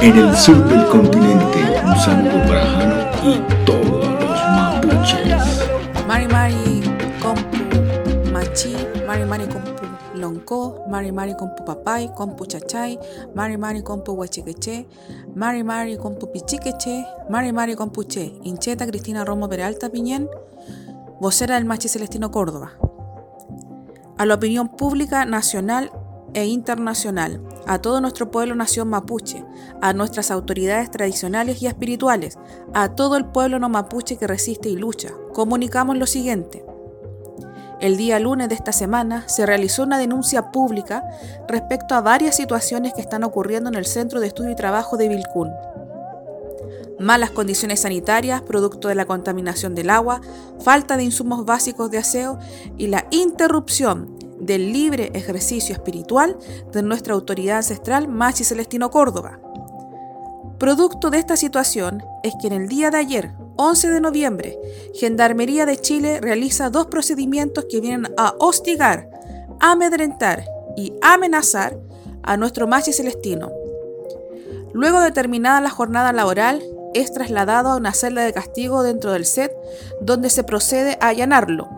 en 0.00 0.16
el 0.16 0.36
sur 0.38 0.68
del 0.68 0.86
continente. 0.86 1.58
Un 1.84 1.96
saludo 1.96 2.48
para 2.48 2.64
Jano 2.64 2.94
y 3.26 3.66
todos 3.66 4.06
los 4.22 4.40
mapuches. 4.56 5.68
Mari 6.08 6.28
Mari 6.28 6.82
Compu 7.20 8.32
Machi, 8.32 8.74
Mari 9.06 9.26
Mari 9.26 9.44
Compu 9.48 9.83
Lonco, 10.24 10.84
Mari 10.88 11.12
Mari 11.12 11.34
Compu 11.36 11.64
Papay, 11.64 12.12
Compu 12.14 12.46
Chachay, 12.46 12.98
Mari 13.34 13.56
Mari 13.58 13.82
Compu 13.82 14.12
Huachiqueche, 14.12 14.86
Mari 15.34 15.62
Mari 15.62 15.96
Compu 15.98 16.32
Pichiqueche, 16.32 17.04
Mari 17.28 17.52
Mari 17.52 17.74
Compu 17.74 18.04
Che, 18.04 18.32
Incheta 18.42 18.86
Cristina 18.86 19.24
Romo 19.24 19.48
Peralta 19.48 19.90
Piñén, 19.90 20.28
vocera 21.20 21.56
del 21.56 21.66
Machi 21.66 21.88
Celestino 21.88 22.30
Córdoba. 22.30 22.72
A 24.16 24.24
la 24.24 24.34
opinión 24.34 24.68
pública 24.68 25.26
nacional 25.26 25.90
e 26.32 26.46
internacional, 26.46 27.42
a 27.66 27.78
todo 27.78 28.00
nuestro 28.00 28.30
pueblo 28.30 28.54
nación 28.54 28.88
mapuche, 28.88 29.44
a 29.82 29.92
nuestras 29.92 30.30
autoridades 30.30 30.90
tradicionales 30.90 31.62
y 31.62 31.66
espirituales, 31.66 32.38
a 32.72 32.94
todo 32.94 33.16
el 33.16 33.26
pueblo 33.26 33.58
no 33.58 33.68
mapuche 33.68 34.16
que 34.16 34.26
resiste 34.26 34.68
y 34.68 34.76
lucha, 34.76 35.10
comunicamos 35.32 35.96
lo 35.96 36.06
siguiente. 36.06 36.64
El 37.84 37.98
día 37.98 38.18
lunes 38.18 38.48
de 38.48 38.54
esta 38.54 38.72
semana 38.72 39.28
se 39.28 39.44
realizó 39.44 39.82
una 39.82 39.98
denuncia 39.98 40.50
pública 40.50 41.04
respecto 41.46 41.94
a 41.94 42.00
varias 42.00 42.34
situaciones 42.34 42.94
que 42.94 43.02
están 43.02 43.24
ocurriendo 43.24 43.68
en 43.68 43.74
el 43.74 43.84
Centro 43.84 44.20
de 44.20 44.26
Estudio 44.26 44.52
y 44.52 44.56
Trabajo 44.56 44.96
de 44.96 45.10
Vilcún. 45.10 45.50
Malas 46.98 47.30
condiciones 47.30 47.80
sanitarias, 47.80 48.40
producto 48.40 48.88
de 48.88 48.94
la 48.94 49.04
contaminación 49.04 49.74
del 49.74 49.90
agua, 49.90 50.22
falta 50.60 50.96
de 50.96 51.04
insumos 51.04 51.44
básicos 51.44 51.90
de 51.90 51.98
aseo 51.98 52.38
y 52.78 52.86
la 52.86 53.04
interrupción 53.10 54.16
del 54.40 54.72
libre 54.72 55.10
ejercicio 55.12 55.74
espiritual 55.74 56.38
de 56.72 56.82
nuestra 56.82 57.12
autoridad 57.12 57.58
ancestral 57.58 58.08
Machi 58.08 58.44
Celestino 58.44 58.90
Córdoba. 58.90 59.40
Producto 60.58 61.10
de 61.10 61.18
esta 61.18 61.36
situación 61.36 62.02
es 62.22 62.32
que 62.40 62.46
en 62.46 62.54
el 62.54 62.66
día 62.66 62.90
de 62.90 62.96
ayer, 62.96 63.34
11 63.56 63.90
de 63.90 64.00
noviembre, 64.00 64.58
Gendarmería 64.94 65.66
de 65.66 65.76
Chile 65.76 66.20
realiza 66.20 66.70
dos 66.70 66.86
procedimientos 66.86 67.66
que 67.70 67.80
vienen 67.80 68.12
a 68.16 68.34
hostigar, 68.38 69.08
amedrentar 69.60 70.44
y 70.76 70.92
amenazar 71.02 71.78
a 72.22 72.36
nuestro 72.36 72.66
Machi 72.66 72.92
Celestino. 72.92 73.52
Luego 74.72 75.00
de 75.00 75.12
terminada 75.12 75.60
la 75.60 75.70
jornada 75.70 76.12
laboral, 76.12 76.62
es 76.94 77.12
trasladado 77.12 77.70
a 77.70 77.76
una 77.76 77.92
celda 77.92 78.22
de 78.22 78.32
castigo 78.32 78.82
dentro 78.82 79.12
del 79.12 79.26
set, 79.26 79.52
donde 80.00 80.30
se 80.30 80.44
procede 80.44 80.96
a 81.00 81.08
allanarlo, 81.08 81.68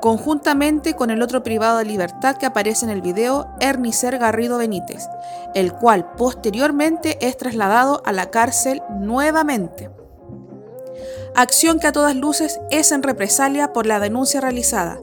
conjuntamente 0.00 0.94
con 0.94 1.10
el 1.10 1.22
otro 1.22 1.42
privado 1.42 1.78
de 1.78 1.84
libertad 1.84 2.36
que 2.36 2.46
aparece 2.46 2.84
en 2.84 2.90
el 2.90 3.02
video, 3.02 3.48
Ernicer 3.60 4.18
Garrido 4.18 4.58
Benítez, 4.58 5.08
el 5.54 5.72
cual 5.72 6.12
posteriormente 6.16 7.18
es 7.26 7.36
trasladado 7.36 8.02
a 8.04 8.12
la 8.12 8.30
cárcel 8.30 8.82
nuevamente. 8.98 9.90
Acción 11.34 11.78
que 11.78 11.86
a 11.86 11.92
todas 11.92 12.14
luces 12.14 12.60
es 12.70 12.92
en 12.92 13.02
represalia 13.02 13.72
por 13.72 13.86
la 13.86 13.98
denuncia 14.00 14.42
realizada. 14.42 15.00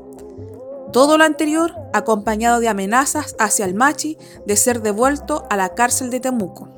Todo 0.93 1.17
lo 1.17 1.23
anterior 1.23 1.73
acompañado 1.91 2.59
de 2.59 2.67
amenazas 2.67 3.36
hacia 3.39 3.65
el 3.65 3.73
Machi 3.73 4.17
de 4.45 4.55
ser 4.55 4.82
devuelto 4.84 5.45
a 5.49 5.57
la 5.57 5.73
cárcel 5.73 6.11
de 6.11 6.19
Temuco. 6.19 6.69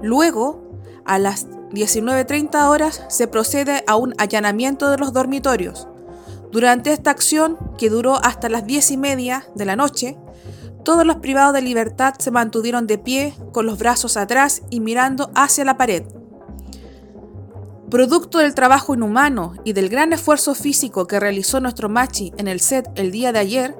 Luego, 0.00 0.62
a 1.04 1.18
las 1.18 1.46
19.30 1.46 2.68
horas 2.68 3.04
se 3.08 3.26
procede 3.28 3.84
a 3.86 3.96
un 3.96 4.14
allanamiento 4.16 4.90
de 4.90 4.96
los 4.96 5.12
dormitorios. 5.12 5.88
Durante 6.50 6.92
esta 6.92 7.10
acción, 7.10 7.58
que 7.76 7.90
duró 7.90 8.16
hasta 8.24 8.48
las 8.48 8.66
10 8.66 8.92
y 8.92 8.96
media 8.96 9.46
de 9.54 9.66
la 9.66 9.76
noche, 9.76 10.16
todos 10.84 11.06
los 11.06 11.16
privados 11.16 11.52
de 11.52 11.60
libertad 11.60 12.14
se 12.18 12.30
mantuvieron 12.30 12.86
de 12.86 12.96
pie, 12.96 13.34
con 13.52 13.66
los 13.66 13.78
brazos 13.78 14.16
atrás 14.16 14.62
y 14.70 14.80
mirando 14.80 15.30
hacia 15.34 15.64
la 15.64 15.76
pared. 15.76 16.04
Producto 17.92 18.38
del 18.38 18.54
trabajo 18.54 18.94
inhumano 18.94 19.52
y 19.64 19.74
del 19.74 19.90
gran 19.90 20.14
esfuerzo 20.14 20.54
físico 20.54 21.06
que 21.06 21.20
realizó 21.20 21.60
nuestro 21.60 21.90
Machi 21.90 22.32
en 22.38 22.48
el 22.48 22.58
set 22.60 22.88
el 22.94 23.12
día 23.12 23.32
de 23.32 23.38
ayer, 23.38 23.76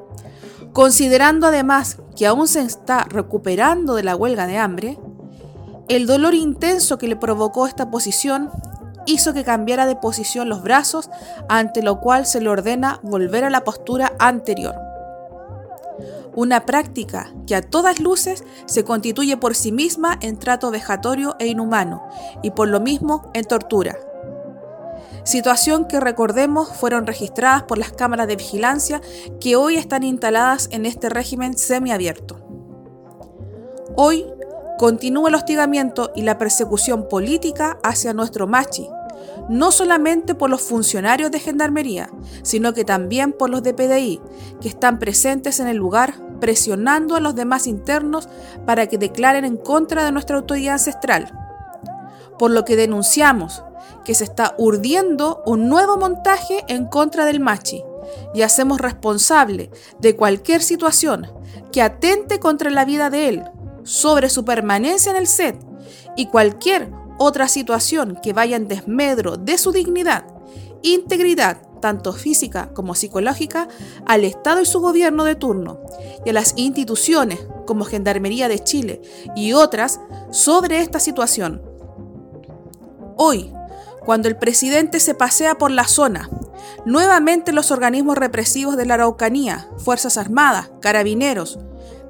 considerando 0.74 1.46
además 1.46 1.96
que 2.14 2.26
aún 2.26 2.46
se 2.46 2.60
está 2.60 3.04
recuperando 3.04 3.94
de 3.94 4.02
la 4.02 4.14
huelga 4.14 4.46
de 4.46 4.58
hambre, 4.58 4.98
el 5.88 6.04
dolor 6.04 6.34
intenso 6.34 6.98
que 6.98 7.08
le 7.08 7.16
provocó 7.16 7.66
esta 7.66 7.90
posición 7.90 8.50
hizo 9.06 9.32
que 9.32 9.44
cambiara 9.44 9.86
de 9.86 9.96
posición 9.96 10.50
los 10.50 10.62
brazos, 10.62 11.08
ante 11.48 11.82
lo 11.82 11.98
cual 11.98 12.26
se 12.26 12.42
le 12.42 12.50
ordena 12.50 13.00
volver 13.02 13.44
a 13.44 13.50
la 13.50 13.64
postura 13.64 14.12
anterior. 14.18 14.91
Una 16.34 16.64
práctica 16.64 17.32
que 17.46 17.54
a 17.54 17.62
todas 17.62 18.00
luces 18.00 18.44
se 18.66 18.84
constituye 18.84 19.36
por 19.36 19.54
sí 19.54 19.70
misma 19.70 20.18
en 20.22 20.38
trato 20.38 20.70
vejatorio 20.70 21.36
e 21.38 21.46
inhumano, 21.46 22.02
y 22.42 22.52
por 22.52 22.68
lo 22.68 22.80
mismo 22.80 23.30
en 23.34 23.44
tortura. 23.44 23.98
Situación 25.24 25.86
que 25.86 26.00
recordemos 26.00 26.68
fueron 26.68 27.06
registradas 27.06 27.62
por 27.64 27.78
las 27.78 27.92
cámaras 27.92 28.26
de 28.26 28.36
vigilancia 28.36 29.00
que 29.40 29.56
hoy 29.56 29.76
están 29.76 30.02
instaladas 30.02 30.68
en 30.72 30.86
este 30.86 31.08
régimen 31.10 31.56
semiabierto. 31.56 32.38
Hoy 33.94 34.26
continúa 34.78 35.28
el 35.28 35.34
hostigamiento 35.34 36.12
y 36.16 36.22
la 36.22 36.38
persecución 36.38 37.08
política 37.08 37.78
hacia 37.84 38.14
nuestro 38.14 38.46
Machi, 38.46 38.88
no 39.48 39.72
solamente 39.72 40.34
por 40.34 40.50
los 40.50 40.62
funcionarios 40.62 41.30
de 41.30 41.40
Gendarmería, 41.40 42.10
sino 42.42 42.72
que 42.74 42.84
también 42.84 43.32
por 43.32 43.50
los 43.50 43.62
de 43.62 43.74
PDI, 43.74 44.20
que 44.60 44.68
están 44.68 44.98
presentes 44.98 45.60
en 45.60 45.68
el 45.68 45.76
lugar 45.76 46.14
presionando 46.40 47.14
a 47.14 47.20
los 47.20 47.34
demás 47.34 47.66
internos 47.66 48.28
para 48.66 48.86
que 48.86 48.98
declaren 48.98 49.44
en 49.44 49.56
contra 49.56 50.04
de 50.04 50.12
nuestra 50.12 50.36
autoridad 50.36 50.74
ancestral. 50.74 51.32
Por 52.38 52.50
lo 52.50 52.64
que 52.64 52.76
denunciamos 52.76 53.62
que 54.04 54.14
se 54.14 54.24
está 54.24 54.54
urdiendo 54.58 55.42
un 55.46 55.68
nuevo 55.68 55.96
montaje 55.96 56.64
en 56.68 56.86
contra 56.86 57.24
del 57.24 57.40
Machi 57.40 57.84
y 58.34 58.42
hacemos 58.42 58.80
responsable 58.80 59.70
de 60.00 60.16
cualquier 60.16 60.62
situación 60.62 61.28
que 61.70 61.82
atente 61.82 62.40
contra 62.40 62.70
la 62.70 62.84
vida 62.84 63.10
de 63.10 63.28
él, 63.28 63.44
sobre 63.84 64.28
su 64.28 64.44
permanencia 64.44 65.10
en 65.10 65.16
el 65.16 65.26
set 65.26 65.56
y 66.16 66.26
cualquier 66.26 66.90
otra 67.22 67.48
situación 67.48 68.18
que 68.22 68.32
vaya 68.32 68.56
en 68.56 68.68
desmedro 68.68 69.36
de 69.36 69.58
su 69.58 69.72
dignidad, 69.72 70.24
integridad, 70.82 71.62
tanto 71.80 72.12
física 72.12 72.70
como 72.74 72.94
psicológica, 72.94 73.68
al 74.06 74.24
Estado 74.24 74.60
y 74.60 74.66
su 74.66 74.80
gobierno 74.80 75.24
de 75.24 75.34
turno, 75.34 75.80
y 76.24 76.30
a 76.30 76.32
las 76.32 76.54
instituciones 76.56 77.40
como 77.66 77.84
Gendarmería 77.84 78.48
de 78.48 78.58
Chile 78.58 79.02
y 79.34 79.52
otras 79.52 80.00
sobre 80.30 80.80
esta 80.80 81.00
situación. 81.00 81.62
Hoy, 83.16 83.52
cuando 84.04 84.28
el 84.28 84.36
presidente 84.36 85.00
se 85.00 85.14
pasea 85.14 85.56
por 85.56 85.70
la 85.70 85.86
zona, 85.86 86.28
nuevamente 86.84 87.52
los 87.52 87.70
organismos 87.70 88.18
represivos 88.18 88.76
de 88.76 88.86
la 88.86 88.94
Araucanía, 88.94 89.68
Fuerzas 89.78 90.16
Armadas, 90.16 90.70
Carabineros, 90.80 91.58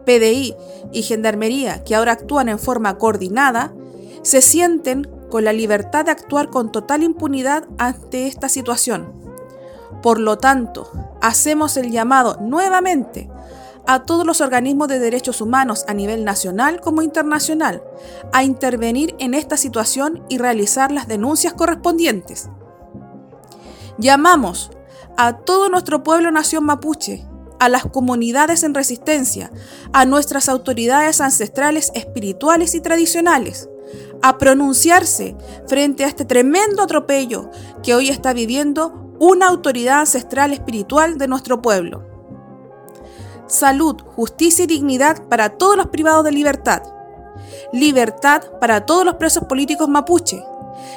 PDI 0.06 0.54
y 0.92 1.02
Gendarmería, 1.02 1.84
que 1.84 1.94
ahora 1.94 2.12
actúan 2.12 2.48
en 2.48 2.58
forma 2.58 2.98
coordinada, 2.98 3.74
se 4.22 4.40
sienten 4.40 5.08
con 5.30 5.44
la 5.44 5.52
libertad 5.52 6.04
de 6.04 6.10
actuar 6.10 6.50
con 6.50 6.72
total 6.72 7.02
impunidad 7.02 7.64
ante 7.78 8.26
esta 8.26 8.48
situación. 8.48 9.12
Por 10.02 10.18
lo 10.18 10.38
tanto, 10.38 10.90
hacemos 11.20 11.76
el 11.76 11.90
llamado 11.90 12.36
nuevamente 12.40 13.30
a 13.86 14.04
todos 14.04 14.24
los 14.24 14.40
organismos 14.40 14.88
de 14.88 14.98
derechos 14.98 15.40
humanos 15.40 15.84
a 15.88 15.94
nivel 15.94 16.24
nacional 16.24 16.80
como 16.80 17.02
internacional 17.02 17.82
a 18.32 18.44
intervenir 18.44 19.14
en 19.18 19.34
esta 19.34 19.56
situación 19.56 20.24
y 20.28 20.38
realizar 20.38 20.92
las 20.92 21.08
denuncias 21.08 21.54
correspondientes. 21.54 22.48
Llamamos 23.98 24.70
a 25.16 25.38
todo 25.38 25.68
nuestro 25.68 26.02
pueblo 26.02 26.30
nación 26.30 26.64
mapuche 26.64 27.26
a 27.58 27.68
las 27.68 27.84
comunidades 27.84 28.64
en 28.64 28.74
resistencia, 28.74 29.52
a 29.92 30.04
nuestras 30.04 30.48
autoridades 30.48 31.20
ancestrales 31.20 31.92
espirituales 31.94 32.74
y 32.74 32.80
tradicionales, 32.80 33.68
a 34.22 34.38
pronunciarse 34.38 35.36
frente 35.66 36.04
a 36.04 36.08
este 36.08 36.24
tremendo 36.24 36.82
atropello 36.82 37.50
que 37.82 37.94
hoy 37.94 38.08
está 38.08 38.32
viviendo 38.32 39.14
una 39.18 39.48
autoridad 39.48 40.00
ancestral 40.00 40.52
espiritual 40.52 41.18
de 41.18 41.28
nuestro 41.28 41.60
pueblo. 41.60 42.08
salud, 43.48 43.96
justicia 44.16 44.64
y 44.64 44.66
dignidad 44.66 45.28
para 45.28 45.50
todos 45.50 45.76
los 45.76 45.88
privados 45.88 46.24
de 46.24 46.32
libertad. 46.32 46.82
Libertad 47.72 48.42
para 48.60 48.86
todos 48.86 49.04
los 49.04 49.16
presos 49.16 49.44
políticos 49.44 49.88
mapuche. 49.88 50.42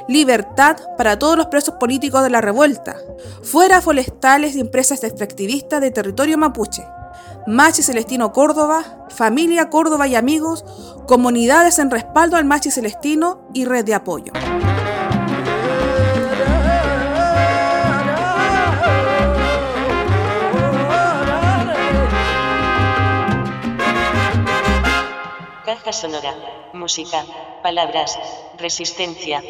Libertad 0.08 0.78
para 0.98 1.20
todos 1.20 1.38
los 1.38 1.48
presos 1.48 1.76
políticos 1.76 2.24
de 2.24 2.30
la 2.30 2.42
revuelta. 2.42 2.96
Fuera 3.44 3.82
forestales 3.82 4.56
y 4.56 4.62
empresas 4.62 5.04
extractivistas 5.04 5.82
de 5.82 5.92
territorio 5.92 6.38
mapuche. 6.38 6.86
Machi 7.48 7.84
Celestino 7.84 8.32
Córdoba, 8.32 9.06
familia 9.10 9.70
Córdoba 9.70 10.08
y 10.08 10.16
amigos, 10.16 10.66
comunidades 11.08 11.78
en 11.78 11.92
respaldo 11.92 12.38
al 12.38 12.46
Machi 12.46 12.72
Celestino 12.72 13.48
y 13.54 13.66
red 13.66 13.86
de 13.86 13.94
apoyo. 13.94 14.34
Caja 25.66 25.94
sonora, 25.94 26.34
música, 26.74 27.26
palabras, 27.62 28.18
resistencia, 28.58 29.44